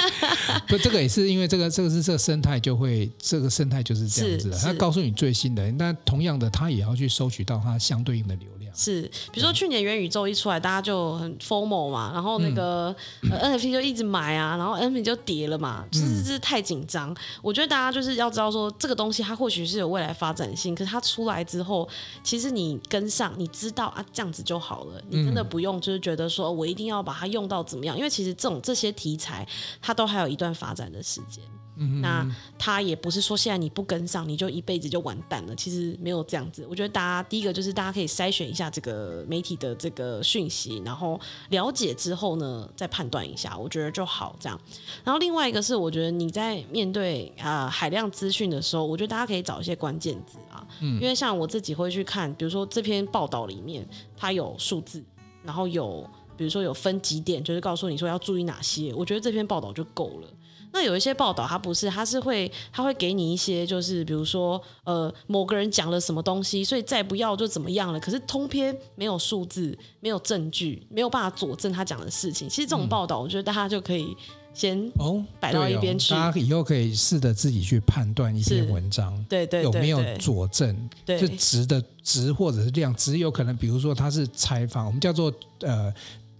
[0.67, 4.57] 不，这个也是因为这个，这个是这个生态就会，这个生态就是这样子的。
[4.57, 8.56] 他告诉你最新的，那同样的，他也要去收取到它相对应的流量。
[8.73, 9.01] 是，
[9.31, 13.31] 比如说去年元宇宙一出来，大家就很 FOMO 嘛，然后那个、嗯。
[13.31, 17.15] 呃、NFT 就一直买啊，然后 NFT 就跌了嘛，就是就是太紧张。
[17.41, 21.87] 我觉得大家就是要知道说，这个东西它或许是有未来发展性，可是它出来之后，
[22.23, 29.47] 其实你跟上，你知道啊，这样子就好了，你真的不用就是觉得说我一定要把它用到怎么样，因为其实这种这些题材，
[29.81, 31.43] 它都还有一段发展的时间。
[31.77, 35.55] 嗯，那他也不是说现在你不跟上，你就一辈子就完蛋了。
[35.55, 36.65] 其实没有这样子。
[36.69, 41.19] 我觉得大家第一个就是大家可以筛选一下这个媒体的这个讯息，然后
[41.49, 44.59] 了解之后呢，再判断一下，我觉得就好这样。
[45.03, 55.03] 然后另外一个是，我觉得你在面对啊、呃、海量资讯的时候，我觉得大家可以找一些关键字啊，嗯，因为像我自己会去看，比如说这篇报道里面它有数字，
[55.43, 60.27] 然后有比如说有分几点，就是告诉你说要注意哪些，我觉得这篇报道就够了。
[60.73, 67.99] 那有一些报道，它不是，它是会，它会给你一些，就是比如说，呃，某个人讲了什么东西，所以再不要就怎么样了。
[67.99, 72.49] 可是通篇没有数字，没有证据，没有办法佐证他讲的事情。
[72.49, 74.15] 其实这种报道，我觉得大家就可以
[74.53, 76.13] 先哦摆到一边去。
[76.13, 85.91] 哦哦、大家以后可以试着自己去判断一篇文章，对对，有没有佐证，对，是值的值或者是量，值有可能，比如说他是采访，我们叫做呃。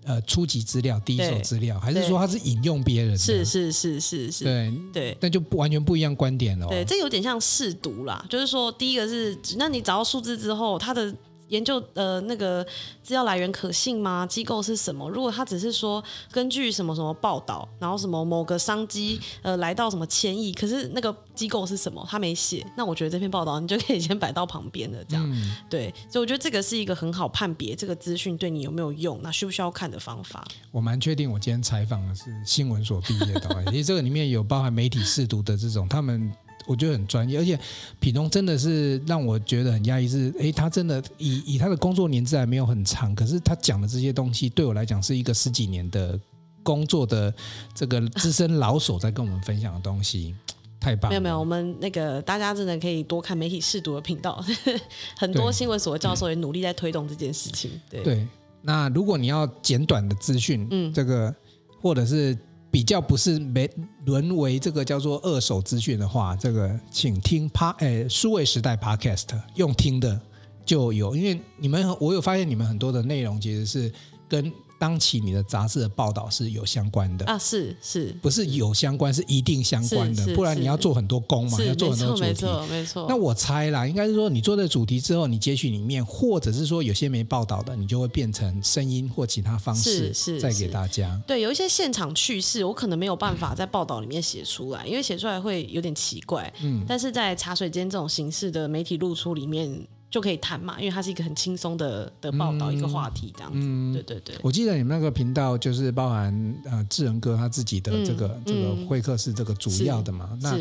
[0.07, 3.17] 呃，初级资料、第一手资料，还是说他是引用别人的？
[3.17, 6.67] 是是是是是，对对，那就不完全不一样观点了。
[6.67, 11.13] 对，这有点像试读啦，就是说，第一个是，那你找到数字之后，它的。
[11.49, 12.63] 研究呃那个
[13.03, 14.25] 资料来源可信吗？
[14.27, 15.09] 机构是什么？
[15.09, 22.05] 如果他只是说根据什么什么报道，然后什么某个商机呃来到什么千亿，可是那个机构是什么？
[22.09, 25.93] 他没写，那我觉得这篇报道你就可以先摆到旁边的，这样、嗯、对。
[26.09, 30.45] 所以我觉得这个是一个很好判别这个资讯对你有没有用，那需不需要看的方法。
[30.71, 36.31] 我蛮确定，我今天采访的是新闻所毕业的， 其实这个里面有包含媒体试读的这种他们。
[36.67, 37.57] 我觉得很专业，而且
[37.99, 40.07] 品东真的是让我觉得很压抑。
[40.07, 46.19] 是，哎，他真的以以他的工作年资还没有很长，可是他讲的这些东西对我来讲是一个十几年的
[46.61, 47.33] 工作的
[47.73, 50.35] 这个资深老手在跟我们分享的东西，
[50.79, 51.09] 太棒了。
[51.09, 54.43] 没有没有，我们那个大家真的可以多看媒体试读的频道，
[55.17, 57.71] 很多新闻所的教授也努力在推动这件事情。
[57.89, 58.27] 对对，
[58.61, 61.33] 那如果你要简短的资讯，嗯，这个
[61.81, 62.37] 或者是。
[62.77, 63.67] 比较不是没
[64.05, 70.21] 沦为这个叫做二手资讯的话，这个请听 Pa 诶数位时代 Podcast 用听的
[70.63, 73.91] 就有，因为你们我有发现你们很多的内容其实是
[74.29, 74.53] 跟。
[74.79, 83.05] 当期你的杂志的报道是有相关的啊，是是，不是有相关，是一定相关的，不然你要做很多工嘛，要做很多主题，没错没错。
[83.09, 91.19] 那我猜啦，应该是说你做这主题之后，你截取里面，或者是说有些没报道的，你就会变成声音或其他方式，是再给大家。
[91.25, 96.53] 对，有一些现场趣事，我可能没有办法在报道里面写出来，因为写出来会有点奇怪。
[96.61, 99.87] 嗯，但是在茶水间这种形式的媒体露出里面。
[100.09, 103.59] 就可以谈嘛，因为它是一个很轻松的的报道，嗯、一个话题这样子。
[103.61, 104.35] 嗯、对对对。
[104.41, 110.29] 我记得你们那个频道就是包含呃智仁哥他自己的这个、嗯、这个会客室这个主要的嘛。
[110.41, 110.57] 是那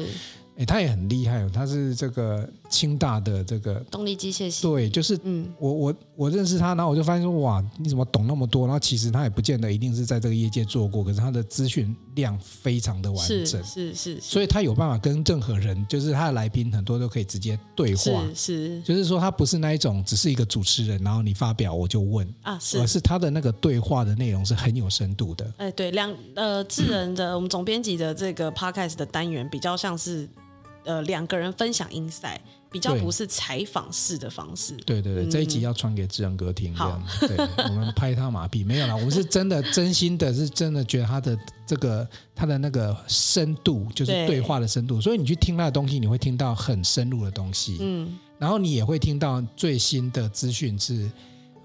[0.58, 4.62] 哎，他也很厉害哦，他是这个清大的这个动力机械系。
[4.62, 8.66] 对，就是嗯，我我我认识他，然后我就发现说哇，你怎么懂那么多？
[8.66, 22.26] 然后其实他也不见得一定是在这个业界做过，可是他的资讯量非常的完整，是是是，所以他有办法跟任何人，就是他的来宾很多都可以直接对话，是是，就是说他不是那一种只是一个主持人，然后你发表我就问。
[22.42, 25.52] 啊，是，而是他的那个对话的内容是很有深度的。
[25.58, 30.28] 哎，对，两呃智人的、嗯、我们总编辑的这个 podcast 的单元比较像是。
[30.86, 32.38] 呃，两个人分享 insight，
[32.70, 34.72] 比较不是采访式的方式。
[34.86, 37.02] 对对对，嗯、这一集要传给志仁哥听，这样。
[37.04, 37.36] 好对，
[37.68, 45.00] 我们拍他马屁没有啦，我们是真的 真心的，是真的觉得他的这个他的那个深度，就是对话的深度。
[45.00, 47.78] 所以你去听他的东西，你会听到很深入的东西。
[47.80, 51.10] 嗯，然后你也会听到最新的资讯是。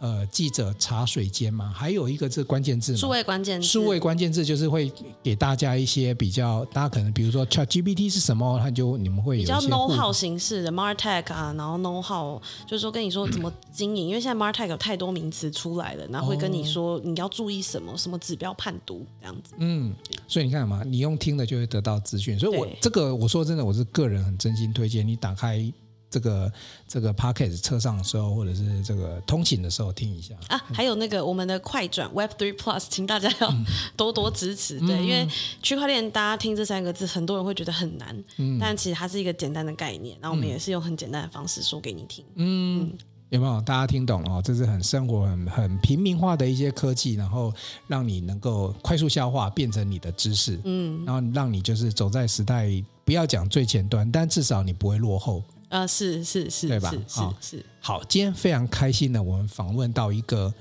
[0.02, 4.92] 呃，记者茶水间嘛，还有一个这关键字，数位关键字，数位关键字就是会
[5.22, 19.54] 给大家一些比较，大家可能比如说 ChatGPT 是什么，它就你们会有比较 know how 形式的 Martech 啊，然后 know how 就是说跟你说怎么经营，嗯、因为现在 Martech 有太多名词出来了，然后会跟你说你要注意什么，什么指标判读这样子。
[19.60, 19.94] 嗯，
[20.28, 25.72] 所以你看嘛，你用听的就会得到资讯，所以我这个我说真的，我是个人很真心推荐你打开。
[26.12, 26.52] 这个
[26.88, 30.36] 这个 Podcast 车上的时候，或者是这个通勤的时候听一下。
[30.50, 33.52] 啊，还有那个我们的快转 Web Three Plus，请大家要
[33.98, 35.28] 多多支持，嗯、对，因为
[35.64, 42.98] 区块链大家听这三个字，很多人会觉得很难，嗯，但其实它是一个简单的概念，然后我们也是用很简单的方式说给你听，嗯，嗯。
[43.30, 43.62] 有没有？
[43.62, 44.42] 大家听懂哦？
[44.44, 47.54] 这是很生活、很很平民化的一些科技，然后
[47.88, 52.70] 让你能够快速消化，变成你的知识，嗯，然后让你就是走在时代，
[53.06, 55.42] 不要讲最前端，但至少你不会落后。
[55.72, 56.92] 啊，是是是，对吧？
[57.08, 60.54] 是是好，今天非常开心的，我们访问到一个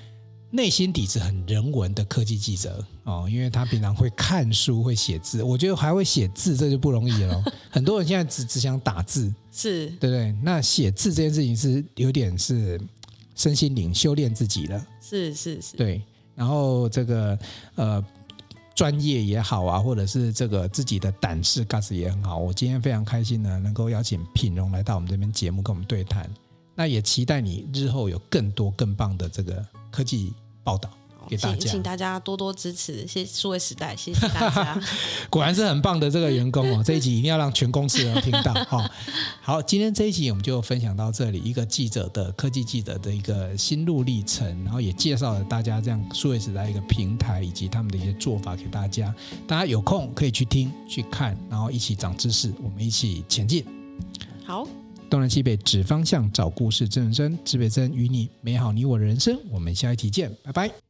[0.53, 7.45] 内心底子很人文的科技记者哦，因为他平常会看书，会写字，我觉得还会写字，这就不容易了。
[7.71, 10.33] 很多人现在只只想打字，是对不对？
[10.43, 12.81] 那写字这件事情是有点是
[13.35, 16.01] 身心灵修炼自己了，是是是，对。
[16.37, 17.39] 然后这个
[17.75, 18.05] 呃。
[18.75, 22.39] 专业也好啊，或者是这个自己的胆识、gas 也很好。
[22.39, 26.29] 我今天非常开心呢，能够邀请品荣来到我们这边节目跟我们对谈。
[26.75, 30.33] 那也期待你日后有更多更棒的这个科技
[30.65, 30.91] 报道。
[31.31, 34.83] 给大家请，请大家多多支持，谢谢数位时代，谢谢大家。
[35.31, 38.91] 果然是很棒的这个员工哦， 这一集一定要让全公司人听到 哦。
[39.41, 49.15] 好，今天这一集我们就分享到这里，一个记者的科技记者的一个心路历程，然后也介绍了大家这样数位时代一个平台以及他们的一些做法给大家。
[49.47, 53.65] 大家有空可以去听去看，然后一起长知识，我们一起前进。
[54.45, 54.67] 好，
[55.09, 59.39] 东南西北指方向，找故事真人生，指北针与你美好你我的人生。
[59.49, 60.90] 我们下一期见，拜拜。